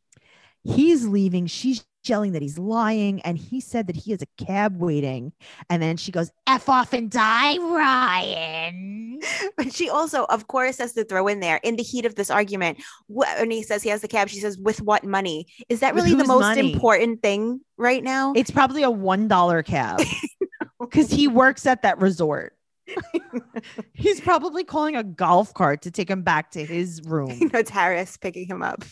[0.63, 1.47] he's leaving.
[1.47, 5.31] She's yelling that he's lying and he said that he has a cab waiting
[5.69, 9.09] and then she goes f off and die ryan
[9.57, 12.29] But she also, of course, has to throw in there in the heat of this
[12.29, 12.81] argument.
[13.07, 15.47] When he says he has the cab, she says, "With what money?
[15.67, 16.73] Is that really the most money?
[16.73, 19.99] important thing right now?" it's probably a one dollar cab
[20.79, 22.55] because he works at that resort
[23.93, 27.59] he's probably calling a golf cart to take him back to his you room know,
[27.59, 28.83] it's Harris picking him up.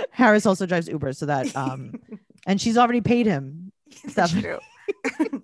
[0.10, 1.94] Harris also drives Uber, so that um,
[2.46, 3.72] and she's already paid him.
[4.14, 4.58] That's true.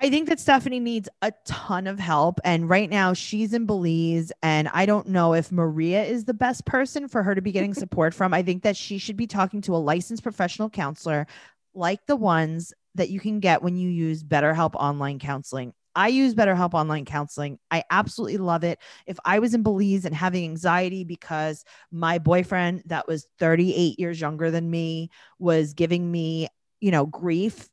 [0.00, 4.32] I think that Stephanie needs a ton of help, and right now she's in Belize,
[4.42, 7.72] and I don't know if Maria is the best person for her to be getting
[7.72, 8.34] support from.
[8.34, 11.26] I think that she should be talking to a licensed professional counselor,
[11.74, 15.72] like the ones that you can get when you use BetterHelp online counseling.
[15.94, 17.58] I use BetterHelp online counseling.
[17.70, 18.78] I absolutely love it.
[19.06, 24.20] If I was in Belize and having anxiety because my boyfriend that was 38 years
[24.20, 26.48] younger than me was giving me,
[26.80, 27.68] you know, grief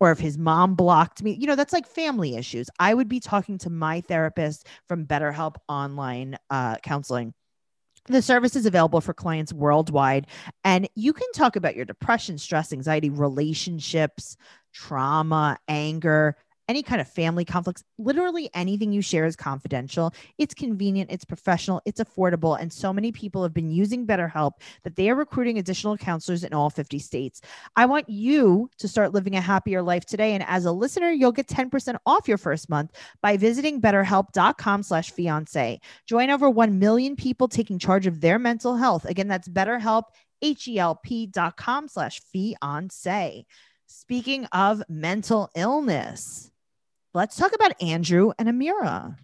[0.00, 2.68] or if his mom blocked me, you know, that's like family issues.
[2.78, 7.34] I would be talking to my therapist from BetterHelp online uh, counseling.
[8.08, 10.28] The service is available for clients worldwide,
[10.62, 14.36] and you can talk about your depression, stress, anxiety, relationships,
[14.72, 16.36] trauma, anger,
[16.68, 17.84] any kind of family conflicts.
[17.98, 20.12] Literally anything you share is confidential.
[20.38, 22.58] It's convenient, it's professional, it's affordable.
[22.60, 24.52] And so many people have been using BetterHelp
[24.82, 27.40] that they are recruiting additional counselors in all 50 states.
[27.76, 30.34] I want you to start living a happier life today.
[30.34, 32.92] And as a listener, you'll get 10% off your first month
[33.22, 35.80] by visiting betterhelp.com slash fiance.
[36.06, 39.04] Join over 1 million people taking charge of their mental health.
[39.04, 40.04] Again, that's betterhelp,
[40.42, 43.46] H-E-L-P dot com slash fiance.
[43.86, 46.50] Speaking of mental illness,
[47.16, 49.16] let's talk about Andrew and Amira.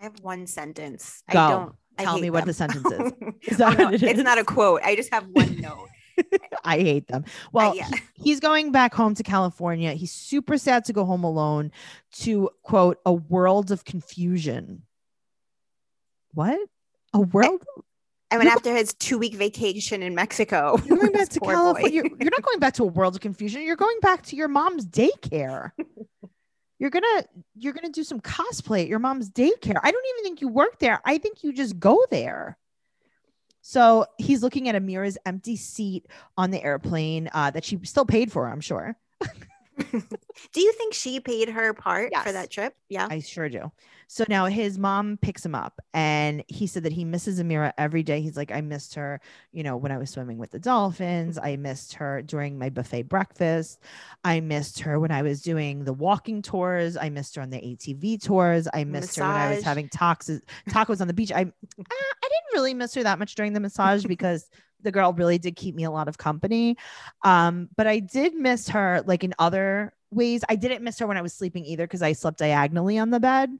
[0.00, 1.22] I have one sentence.
[1.30, 1.38] Go.
[1.38, 3.12] I don't Tell hate me what the sentence is.
[3.42, 4.24] Is Oh, that no, what it it's is?
[4.24, 4.80] not a quote.
[4.82, 5.88] I just have one note.
[6.64, 7.24] I hate them.
[7.52, 7.88] Well, yeah.
[7.88, 9.92] he- he's going back home to California.
[9.94, 11.72] He's super sad to go home alone
[12.22, 14.82] to quote a world of confusion.
[16.32, 16.58] What?
[17.12, 17.64] A world?
[18.30, 20.76] I mean, You're- after his two week vacation in Mexico.
[20.86, 21.40] You're going back to.
[21.40, 21.90] California.
[21.90, 23.62] You're, you're not going back to a world of confusion.
[23.62, 25.70] You're going back to your mom's daycare.
[26.84, 27.24] You're gonna
[27.54, 29.80] you're gonna do some cosplay at your mom's daycare.
[29.82, 31.00] I don't even think you work there.
[31.02, 32.58] I think you just go there.
[33.62, 36.06] So he's looking at Amira's empty seat
[36.36, 38.98] on the airplane uh, that she still paid for, I'm sure.
[40.52, 42.24] Do you think she paid her part Yes.
[42.24, 42.74] for that trip?
[42.88, 43.08] Yeah.
[43.10, 43.72] I sure do.
[44.06, 48.02] So now his mom picks him up and he said that he misses Amira every
[48.02, 48.20] day.
[48.20, 49.20] He's like, I missed her,
[49.50, 51.38] you know, when I was swimming with the dolphins.
[51.38, 53.80] I missed her during my buffet breakfast.
[54.22, 56.96] I missed her when I was doing the walking tours.
[56.96, 58.68] I missed her on the ATV tours.
[58.72, 61.32] I missed her when I was having tacos, tacos on the beach.
[61.32, 61.44] I, uh,
[61.80, 64.48] I didn't really miss her that much during the massage because
[64.82, 66.76] the girl really did keep me a lot of company.
[67.24, 70.42] Um, but I did miss her like in other ways.
[70.48, 73.20] I didn't miss her when I was sleeping either because I slept diagonally on the
[73.20, 73.50] bed.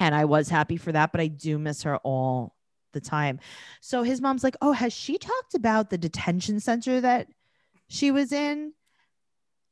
[0.00, 2.54] And I was happy for that, but I do miss her all
[2.92, 3.40] the time.
[3.80, 7.28] So his mom's like, Oh, has she talked about the detention center that
[7.88, 8.72] she was in?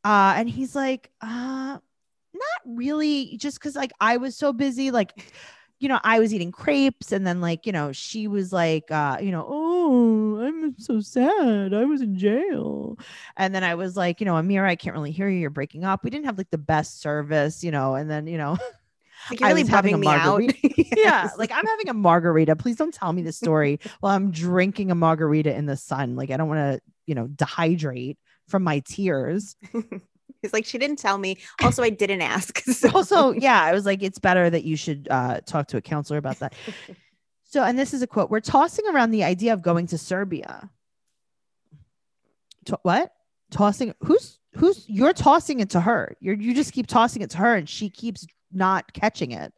[0.05, 1.79] Uh, and he's like, uh,
[2.35, 5.33] not really, just because like I was so busy, like
[5.83, 9.19] you know, I was eating crepes and then like, you know, she was like, uh,
[9.21, 11.75] you know, oh, I'm so sad.
[11.75, 12.97] I was in jail.
[13.37, 15.41] And then I was like, you know, Amira, I can't really hear you.
[15.41, 16.05] You're breaking up.
[16.05, 18.57] We didn't have like the best service, you know, and then, you know,
[19.31, 20.41] Like, you're I really was having a bumming me out.
[20.41, 20.85] margarita.
[20.97, 22.57] yeah, like I'm having a margarita.
[22.57, 26.17] Please don't tell me the story while I'm drinking a margarita in the sun.
[26.17, 28.17] Like I don't want to, you know, dehydrate
[28.49, 29.57] from my tears.
[30.43, 31.39] It's like she didn't tell me.
[31.63, 32.59] Also, I didn't ask.
[32.65, 35.81] so- also, yeah, I was like, it's better that you should uh, talk to a
[35.81, 36.55] counselor about that.
[37.45, 40.71] So, and this is a quote: "We're tossing around the idea of going to Serbia."
[42.67, 43.13] To- what?
[43.51, 43.95] Tossing?
[44.05, 44.87] Who's who's?
[44.89, 46.17] You're tossing it to her.
[46.21, 49.53] You're you just keep tossing it to her, and she keeps not catching it.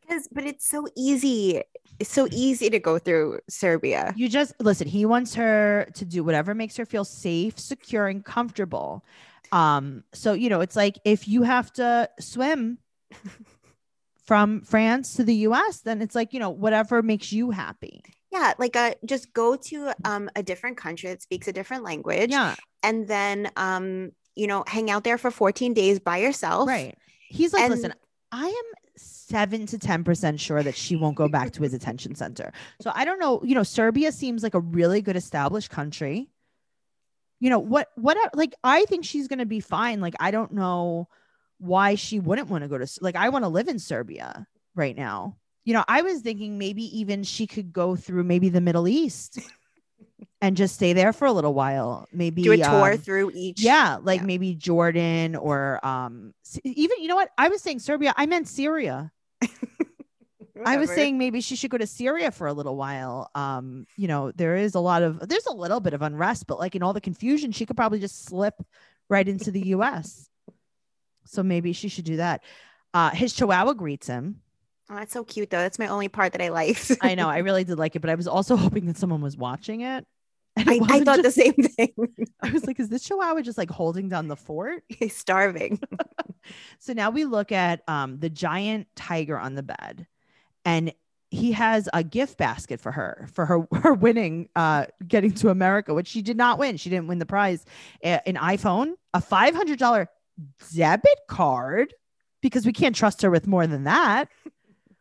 [0.00, 1.62] because, but it's so easy.
[1.98, 4.12] It's so easy to go through Serbia.
[4.16, 4.86] You just listen.
[4.86, 9.04] He wants her to do whatever makes her feel safe, secure, and comfortable.
[9.52, 12.78] Um, so you know, it's like if you have to swim
[14.24, 18.02] from France to the US, then it's like, you know, whatever makes you happy.
[18.30, 22.30] Yeah, like uh, just go to um a different country that speaks a different language,
[22.30, 26.66] Yeah, and then um you know hang out there for 14 days by yourself.
[26.68, 26.96] right.
[27.28, 27.92] He's like, And- listen,
[28.30, 28.64] I am
[28.96, 32.52] seven to ten percent sure that she won't go back to his attention center.
[32.80, 33.42] So I don't know.
[33.44, 36.30] You know, Serbia seems like a really good established country.
[37.42, 37.88] You know what?
[37.96, 38.16] What?
[38.34, 40.00] Like, I think she's gonna be fine.
[40.00, 41.08] Like, I don't know
[41.58, 42.86] why she wouldn't want to go to.
[43.00, 45.38] Like, I want to live in Serbia right now.
[45.64, 49.40] You know, I was thinking maybe even she could go through maybe the Middle East
[50.40, 52.06] and just stay there for a little while.
[52.12, 53.60] Maybe Do a tour um, through each.
[53.60, 54.26] yeah, like yeah.
[54.26, 57.30] maybe Jordan or um even you know what?
[57.36, 59.10] I was saying Serbia, I meant Syria.
[60.64, 63.30] I was saying maybe she should go to Syria for a little while.
[63.34, 66.58] Um, you know, there is a lot of there's a little bit of unrest, but
[66.58, 68.54] like in all the confusion, she could probably just slip
[69.08, 70.28] right into the US.
[71.24, 72.42] So maybe she should do that.
[72.92, 74.40] Uh his chihuahua greets him.
[74.90, 75.58] Oh, that's so cute though.
[75.58, 76.92] That's my only part that I liked.
[77.00, 79.36] I know, I really did like it, but I was also hoping that someone was
[79.36, 80.06] watching it.
[80.54, 81.94] It I, I thought just- the same thing.
[82.42, 84.82] I was like, is this chihuahua just like holding down the fort?
[84.88, 85.80] He's starving.
[86.80, 90.08] So now we look at um, the giant tiger on the bed,
[90.64, 90.92] and
[91.30, 95.94] he has a gift basket for her for her her winning, uh, getting to America,
[95.94, 96.76] which she did not win.
[96.76, 97.64] She didn't win the prize,
[98.04, 100.08] A- an iPhone, a five hundred dollar
[100.74, 101.94] debit card,
[102.42, 104.28] because we can't trust her with more than that.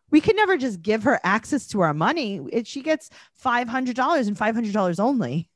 [0.10, 2.41] We can never just give her access to our money.
[2.52, 5.49] It, she gets five hundred dollars and five hundred dollars only.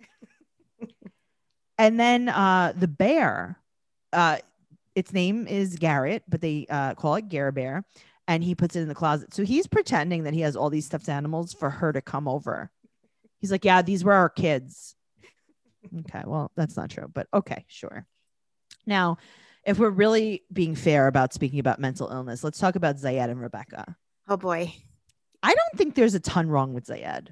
[1.78, 3.60] and then uh, the bear,
[4.12, 4.38] uh,
[4.94, 7.84] its name is Garrett, but they uh, call it Gare Bear,
[8.28, 9.34] and he puts it in the closet.
[9.34, 12.72] So he's pretending that he has all these stuffed animals for her to come over.
[13.40, 14.96] He's like, "Yeah, these were our kids."
[16.00, 18.06] Okay, well, that's not true, but okay, sure.
[18.88, 19.18] Now,
[19.66, 23.42] if we're really being fair about speaking about mental illness, let's talk about Zied and
[23.42, 23.96] Rebecca.
[24.28, 24.74] Oh boy.
[25.44, 27.30] I don't think there's a ton wrong with Zied.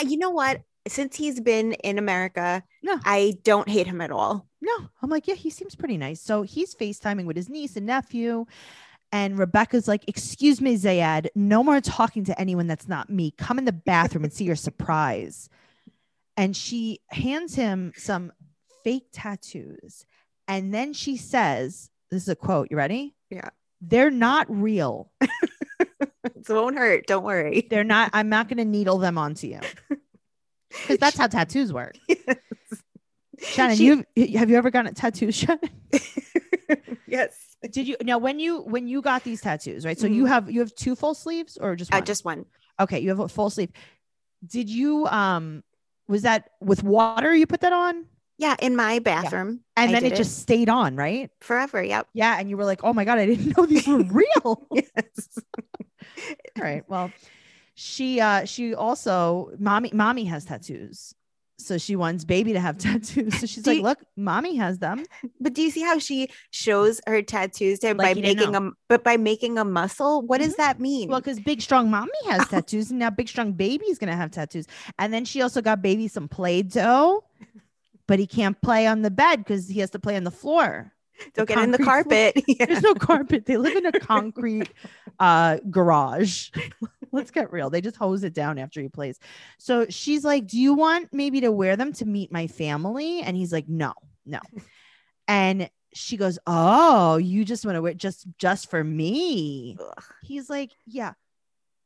[0.00, 0.62] Uh, You know what?
[0.86, 2.98] Since he's been in America, No.
[3.04, 4.46] I don't hate him at all.
[4.62, 6.22] No, I'm like, yeah, he seems pretty nice.
[6.22, 8.46] So he's FaceTiming with his niece and nephew.
[9.10, 13.30] And Rebecca's like, excuse me, Zied, no more talking to anyone that's not me.
[13.30, 15.48] Come in the bathroom and see your surprise.
[16.36, 18.32] And she hands him some
[18.84, 20.04] fake tattoos.
[20.46, 22.68] And then she says, This is a quote.
[22.70, 23.14] You ready?
[23.30, 23.48] Yeah.
[23.80, 25.10] They're not real.
[26.24, 27.06] It won't hurt.
[27.06, 27.66] Don't worry.
[27.68, 29.60] They're not, I'm not going to needle them onto you.
[30.70, 31.96] Because that's how tattoos work.
[33.40, 35.60] Shannon, She- you have you ever gotten a tattoo, Shannon?
[37.06, 37.56] yes.
[37.70, 39.98] Did you now when you when you got these tattoos, right?
[39.98, 40.28] So you Mhm.
[40.28, 42.04] have you have two full sleeves or just Uh, one?
[42.04, 42.46] just one.
[42.80, 43.70] okay, you have a full sleeve.
[44.46, 45.64] Did you um
[46.06, 48.06] was that with water you put that on?
[48.38, 49.60] Yeah, in my bathroom.
[49.76, 51.30] And I then did it just stayed on, right?
[51.40, 51.82] forever.
[51.82, 52.08] Yep.
[52.14, 52.38] Yeah.
[52.38, 54.68] And you were like, oh my God, I didn't know these were real.
[54.72, 55.38] Yes.
[56.56, 56.84] All right.
[56.88, 57.12] Well,
[57.74, 61.14] she uh she also mommy mommy has tattoos.
[61.60, 63.38] So she wants baby to have tattoos.
[63.40, 65.04] So she's Do like, you- look, mommy has them.
[65.40, 68.70] But do you see how she shows her tattoos to him Like by making a
[68.88, 70.22] but by making a muscle?
[70.22, 71.08] What does that mean?
[71.10, 74.66] Well, because big strong mommy has tattoos, and now big strong baby's gonna have tattoos.
[74.98, 77.24] And then she also got baby some play-doh,
[78.06, 80.92] but he can't play on the bed because he has to play on the floor.
[81.34, 82.40] Don't get in the carpet.
[82.46, 82.66] Yeah.
[82.66, 83.44] There's no carpet.
[83.46, 84.70] They live in a concrete
[85.18, 86.50] uh garage.
[87.12, 87.70] Let's get real.
[87.70, 89.18] They just hose it down after he plays.
[89.58, 93.20] So she's like, Do you want maybe to wear them to meet my family?
[93.20, 93.92] And he's like, No,
[94.26, 94.40] no.
[95.30, 99.76] And she goes, Oh, you just want to wear just just for me.
[99.78, 100.04] Ugh.
[100.22, 101.12] He's like, Yeah,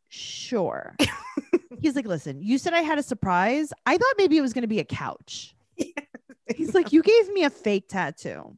[0.09, 0.97] sure.
[1.81, 3.73] He's like, Listen, you said I had a surprise.
[3.85, 5.57] I thought maybe it was gonna be a couch.
[6.57, 8.57] He's like, You gave me a fake tattoo.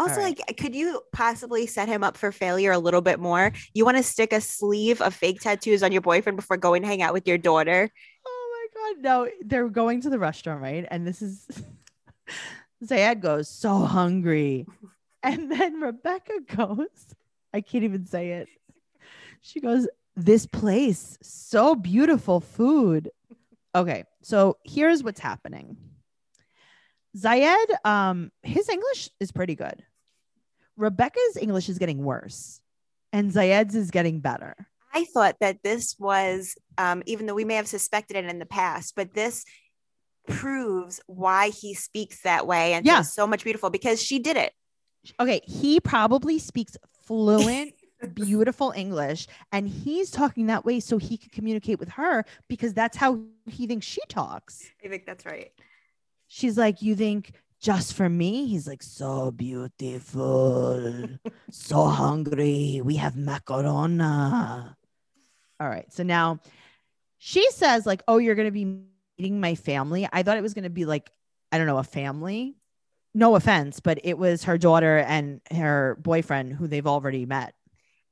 [0.00, 0.40] Also, right.
[0.48, 3.52] like, could you possibly set him up for failure a little bit more?
[3.74, 6.88] You want to stick a sleeve of fake tattoos on your boyfriend before going to
[6.88, 7.90] hang out with your daughter?
[8.26, 9.28] Oh my god, no!
[9.44, 10.86] They're going to the restaurant, right?
[10.90, 11.46] And this is
[12.84, 14.66] Zied goes so hungry,
[15.22, 17.14] and then Rebecca goes.
[17.52, 18.48] I can't even say it.
[19.42, 19.86] She goes,
[20.16, 23.10] "This place, so beautiful food."
[23.74, 25.76] Okay, so here's what's happening.
[27.14, 29.84] Zied, um, his English is pretty good.
[30.80, 32.60] Rebecca's English is getting worse,
[33.12, 34.54] and Zied's is getting better.
[34.92, 38.46] I thought that this was, um, even though we may have suspected it in the
[38.46, 39.44] past, but this
[40.26, 43.02] proves why he speaks that way and Yeah.
[43.02, 44.52] so much beautiful because she did it.
[45.18, 47.72] okay, he probably speaks fluent,
[48.14, 52.96] beautiful English, and he's talking that way so he can communicate with her because that's
[52.96, 54.68] how he thinks she talks.
[54.84, 55.52] I think that's right.
[56.26, 58.46] She's like, You think just for me?
[58.46, 61.08] He's like, So beautiful,
[61.50, 62.80] so hungry.
[62.82, 64.74] We have macarona.
[65.60, 65.92] All right.
[65.92, 66.40] So now
[67.18, 68.80] she says, like, oh, you're gonna be
[69.18, 70.08] meeting my family.
[70.10, 71.10] I thought it was gonna be like,
[71.52, 72.56] I don't know, a family.
[73.12, 77.54] No offense, but it was her daughter and her boyfriend who they've already met.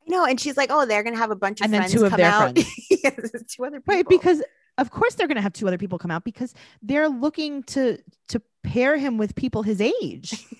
[0.06, 2.04] No, and she's like, oh, they're gonna have a bunch of And then friends two
[2.04, 2.52] of come their out.
[2.54, 2.68] friends.
[2.90, 3.94] yes, two other people.
[3.94, 4.08] Right.
[4.08, 4.42] Because
[4.78, 7.98] of course they're gonna have two other people come out because they're looking to
[8.28, 10.44] to pair him with people his age.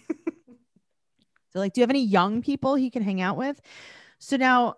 [1.52, 3.60] So like, do you have any young people he can hang out with?
[4.18, 4.74] So now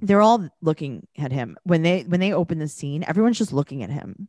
[0.00, 3.82] they're all looking at him when they when they open the scene, everyone's just looking
[3.82, 4.28] at him.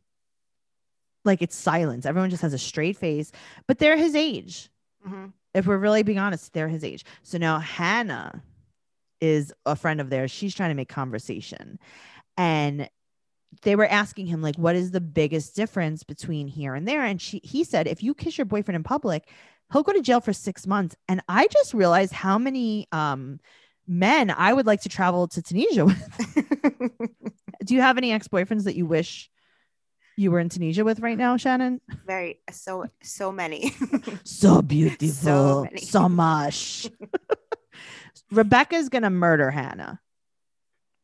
[1.24, 2.06] Like it's silence.
[2.06, 3.32] Everyone just has a straight face,
[3.66, 4.70] but they're his age.
[5.06, 5.32] Mhm.
[5.52, 7.04] If we're really being honest, they're his age.
[7.22, 8.42] So now Hannah
[9.20, 10.30] is a friend of theirs.
[10.30, 11.78] She's trying to make conversation.
[12.36, 12.88] And
[13.62, 17.04] they were asking him like what is the biggest difference between here and there?
[17.04, 19.28] And she he said if you kiss your boyfriend in public
[19.72, 20.96] he'll go to jail for six months.
[21.08, 23.40] And i just realized how many um
[23.86, 27.00] men i would like to travel to tunisia with.
[27.64, 29.30] Do you have any ex-boyfriends that you wish
[30.16, 31.80] you were in tunisia with right now shannon?
[32.06, 33.74] Very so so many.
[34.24, 35.64] so beautiful.
[35.64, 35.80] Many.
[35.80, 36.88] so much.
[38.30, 40.00] Rebecca's gonna murder hannah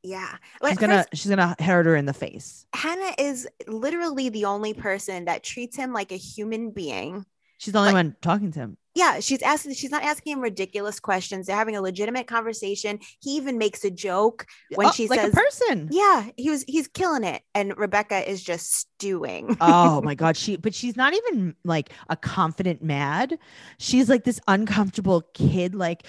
[0.03, 0.37] yeah.
[0.69, 4.75] she's gonna first, she's gonna hurt her in the face Hannah is literally the only
[4.75, 7.25] person that treats him like a human being.
[7.59, 10.41] she's the only Like- one talking to him Yeah, she's asking, she's not asking him
[10.41, 11.47] ridiculous questions.
[11.47, 12.99] They're having a legitimate conversation.
[13.21, 16.65] He even makes a joke when Oh, she like says, a person Yeah, he was
[16.67, 17.43] he's killing it.
[17.55, 19.57] And Rebecca is just stewing.
[19.61, 23.39] oh my god she but she's not even like a confident mad
[23.79, 26.05] she's like this uncomfortable kid like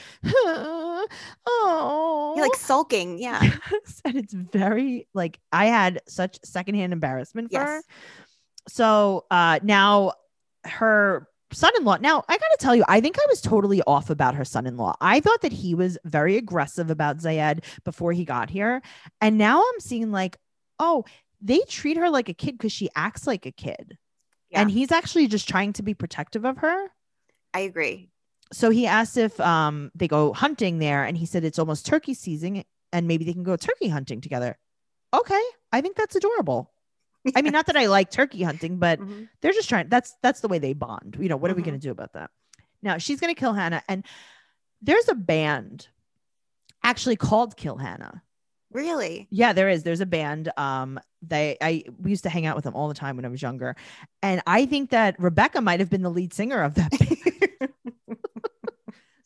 [1.45, 3.17] oh like sulking.
[3.19, 3.41] Yeah.
[3.71, 7.81] Yes, and it's very like i had such secondhand embarrassment for her
[8.67, 10.13] so uh now
[10.65, 11.97] her son-in-law.
[11.97, 14.95] Now, I got to tell you, I think I was totally off about her son-in-law.
[15.01, 18.81] I thought that he was very aggressive about Zied before he got here,
[19.19, 20.37] and now I'm seeing like,
[20.79, 21.03] oh,
[21.41, 23.97] they treat her like a kid because she acts like a kid,
[24.49, 24.61] Yeah.
[24.61, 26.87] and he's actually just trying to be protective of her.
[27.53, 28.09] I agree.
[28.53, 32.13] So he asked if um they go hunting there, and he said it's almost turkey
[32.13, 34.57] season, and maybe they can go turkey hunting together.
[35.13, 35.41] Okay,
[35.71, 36.71] I think that's adorable.
[37.35, 39.27] I mean, not that I like turkey hunting, but Mhm.
[39.41, 41.65] they're just trying that's that's the way they bond you know what are we Mhm.
[41.65, 42.29] going to do about that
[42.81, 44.05] now she's going to kill hannah and
[44.81, 45.87] there's a band
[46.83, 48.21] actually called kill hannah
[48.71, 49.27] Really?
[49.31, 52.63] yeah there is there's a band um they i we used to hang out with
[52.65, 53.75] them all the time when i was younger
[54.23, 57.50] and i think that rebecca might have been the lead singer of that band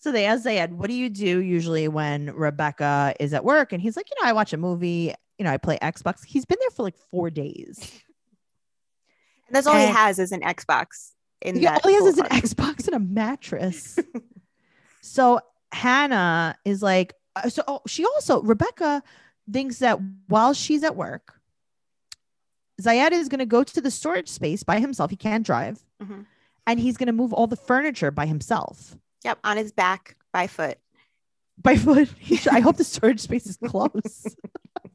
[0.06, 3.82] so they asked Zied, what do you do usually when rebecca is at work and
[3.82, 6.60] he's like you know i watch a movie you know i play xbox he's been
[6.62, 7.78] there for like four days
[9.48, 11.14] And that's all he has is an Xbox.
[11.42, 12.28] In Yeah, that all he has is an.
[12.28, 13.98] Xbox and a mattress.
[15.02, 15.40] so
[15.72, 19.02] Hannah is like, uh, so oh, she also Rebecca
[19.52, 21.40] thinks that while she's at work,
[22.82, 25.10] Zied is going to go to the storage space by himself.
[25.10, 26.26] He can't drive, Mhm.
[26.68, 30.48] and he's going to move all the furniture by himself Yep, on his back by
[30.48, 30.78] foot.
[31.62, 32.10] by foot.
[32.52, 34.36] I hope the storage space is close.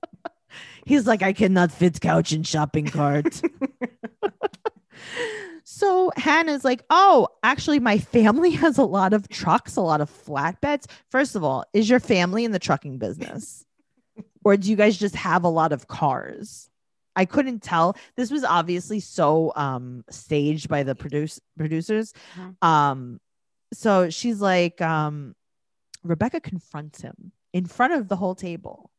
[0.86, 3.40] he's like, I cannot fit couch and shopping cart.
[5.64, 10.10] So Hannah's like, oh, actually, my family has a lot of trucks, a lot of
[10.10, 10.86] flatbeds.
[11.10, 13.64] First of all, is your family in the trucking business?
[14.44, 16.68] or do you guys just have a lot of cars?
[17.14, 17.96] I couldn't tell.
[18.16, 22.12] This was obviously so um staged by the produce producers.
[22.36, 22.66] Mhm.
[22.66, 23.20] Um,
[23.72, 25.34] so she's like, um,
[26.02, 28.90] Rebecca confronts him in front of the whole table.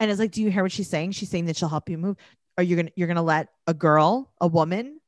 [0.00, 1.12] And is like, Do you hear what she's saying?
[1.12, 2.16] She's saying that she'll help you move.
[2.58, 5.00] Are you gonna you're gonna let a girl, a woman,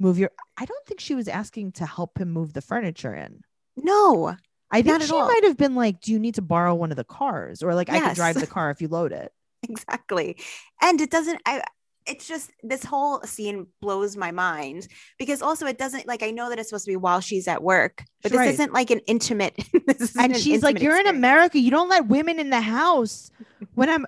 [0.00, 3.42] move your I don't think she was asking to help him move the furniture in.
[3.76, 4.36] No.
[4.70, 5.28] I think she all.
[5.28, 7.62] might have been like, Do you need to borrow one of the cars?
[7.62, 9.32] Or like I can drive the car if you load it.
[9.68, 10.36] exactly
[10.82, 11.62] and it doesn't i
[12.06, 14.86] it's just this whole scene blows my mind
[15.18, 17.62] because also it doesn't like i know that it's supposed to be while she's at
[17.62, 19.54] work but this isn't like an intimate
[20.18, 21.06] And an she's like, You're in.
[21.06, 21.58] America.
[21.58, 23.30] You don't let women in the house
[23.74, 24.06] when I'm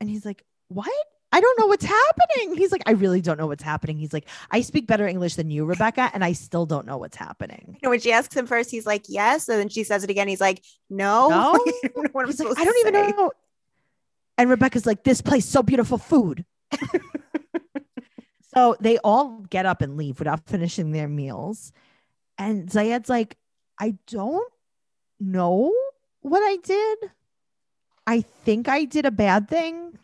[0.00, 0.90] and he's like, What?
[1.34, 2.56] I don't know what's happening.
[2.58, 3.96] He's like, I really don't know what's happening.
[3.96, 7.16] He's like, I speak better English than you, Rebecca, and I still don't know what's
[7.16, 7.68] happening.
[7.68, 9.48] You know, when she asks him first, he's like, yes.
[9.48, 10.28] And then she says it again.
[10.28, 11.28] He's like, no.
[11.30, 11.54] No?
[11.54, 13.32] I don't what He's like, I don't even know.
[14.36, 16.44] And Rebecca's like, this place so beautiful food.
[18.54, 21.72] So they all get up and leave without finishing their meals.
[22.38, 23.36] And Zied's like,
[23.78, 24.52] I don't
[25.20, 25.72] know
[26.20, 27.10] what I did.
[28.06, 29.98] I think I did a bad thing,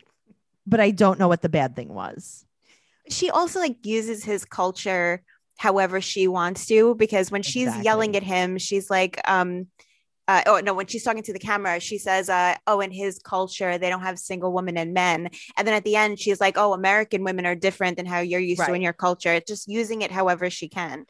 [0.65, 2.45] but I don't know what the bad thing was.
[3.09, 5.23] She also like uses his culture
[5.57, 9.67] however she wants to because when she's yelling at him, she's like, um,
[10.29, 13.17] uh, oh no, when she's talking to the camera, she says, uh, oh, in his
[13.17, 15.31] culture, they don't have single women and men.
[15.57, 18.39] And then at the end, she's like, oh, American women are different than how you're
[18.39, 19.41] used to in your culture.
[19.47, 21.07] Just using it however she can.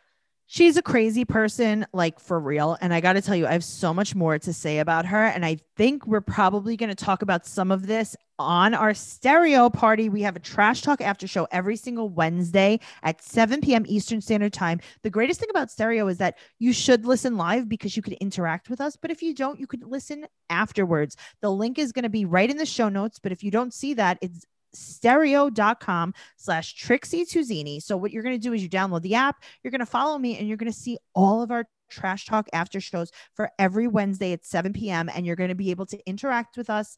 [0.47, 2.77] She's a crazy person, like for real.
[2.79, 5.25] And I got to tell you, I have so much more to say about her.
[5.25, 9.69] And I think we're probably going to talk about some of this on our stereo
[9.69, 10.09] party.
[10.09, 13.85] We have a trash talk after show every single Wednesday at 7 p.m.
[13.87, 14.79] Eastern Standard Time.
[15.03, 18.69] The greatest thing about stereo is that you should listen live because you could interact
[18.69, 18.95] with us.
[18.95, 21.17] But if you don't, you could listen afterwards.
[21.41, 23.19] The link is going to be right in the show notes.
[23.19, 27.81] But if you don't see that, it's stereo.com slash Trixie Tuzini.
[27.81, 30.17] So what you're going to do is you download the app, you're going to follow
[30.17, 33.87] me, and you're going to see all of our trash talk after shows for every
[33.87, 35.09] Wednesday at 7 p.m.
[35.13, 36.95] And you're going to be able to interact with us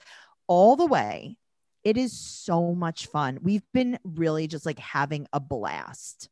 [0.47, 1.37] all the way.
[1.83, 3.39] It is so much fun.
[3.41, 6.29] We've been really just like having a blast.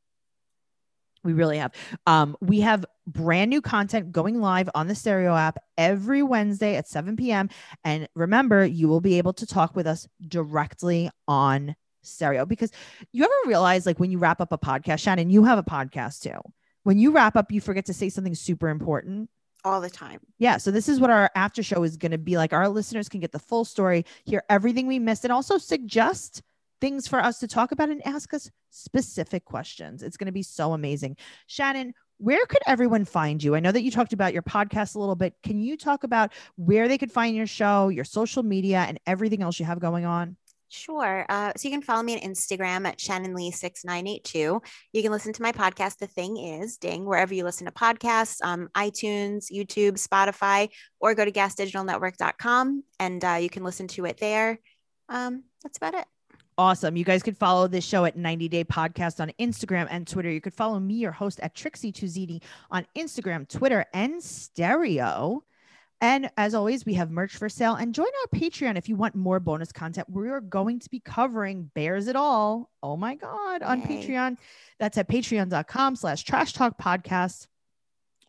[1.24, 1.74] We really have.
[2.08, 6.88] Um, we have brand new content going live on the Stereo app every Wednesday at
[6.88, 7.50] 7 p.m.
[7.84, 12.72] And remember, you will be able to talk with us directly on Stereo because
[13.12, 16.22] you ever realize, like, when you wrap up a podcast, Shannon, you have a podcast
[16.22, 16.40] too.
[16.84, 19.30] When you wrap up, you forget to say something super important.
[19.64, 20.20] All the time.
[20.38, 20.58] Yeah.
[20.58, 22.54] So this is what our after show is going to be like.
[22.54, 26.42] Our listeners can get the full story, hear everything we missed, and also suggest
[26.82, 30.04] things for us to talk about and ask us specific questions.
[30.04, 31.18] It's going to be so amazing.
[31.48, 33.56] Shannon, where could everyone find you?
[33.56, 35.36] I know that you talked about your podcast a little bit.
[35.44, 39.42] Can you talk about where they could find your show, your social media, and everything
[39.42, 40.36] else you have going on?
[40.70, 41.26] Sure.
[41.30, 44.62] Uh, so you can follow me on Instagram at Shannon Lee 6982.
[44.94, 48.38] You can listen to my podcast, The Thing Is Ding, wherever you listen to podcasts,
[48.44, 50.70] um, iTunes, YouTube, Spotify,
[51.00, 54.60] or go to gasdigitalnetwork.com and uh, you can listen to it there.
[55.10, 56.06] Um, that's about it.
[56.60, 56.98] Awesome.
[56.98, 60.30] You guys could follow this show at 90 Day Podcast on Instagram and Twitter.
[60.30, 65.44] You could follow me, your host, at Trixie Tuzidi on Instagram, Twitter, and Stereo.
[66.02, 69.16] And as always, we have merch for sale and join our Patreon if you want
[69.16, 70.10] more bonus content.
[70.10, 72.70] We are going to be covering Bares It All.
[72.82, 73.88] Oh my God, on Yay.
[73.88, 74.38] Patreon.
[74.80, 77.48] That's at patreon.com slash trash talk podcast.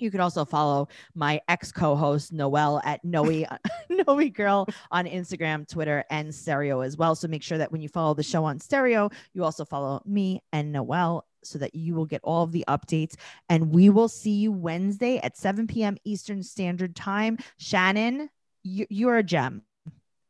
[0.00, 3.24] You could also follow my ex co-host Noelle at Noe
[3.90, 7.14] Noe Girl on Instagram, Twitter, and Stereo as well.
[7.14, 10.42] So make sure that when you follow the show on Stereo, you also follow me
[10.52, 13.14] and Noelle so that you will get all of the updates.
[13.48, 15.96] And we will see you Wednesday at 7 p.m.
[16.04, 17.38] Eastern Standard Time.
[17.58, 18.30] Shannon,
[18.62, 19.62] you, you're a gem.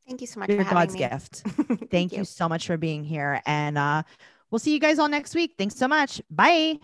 [0.06, 1.00] Thank you so much You're for God's me.
[1.00, 1.44] gift.
[1.90, 3.40] Thank, you so much for being here.
[3.46, 4.02] And uh,
[4.50, 5.54] we'll see you guys all next week.
[5.56, 6.20] Thanks so much.
[6.30, 6.78] Bye.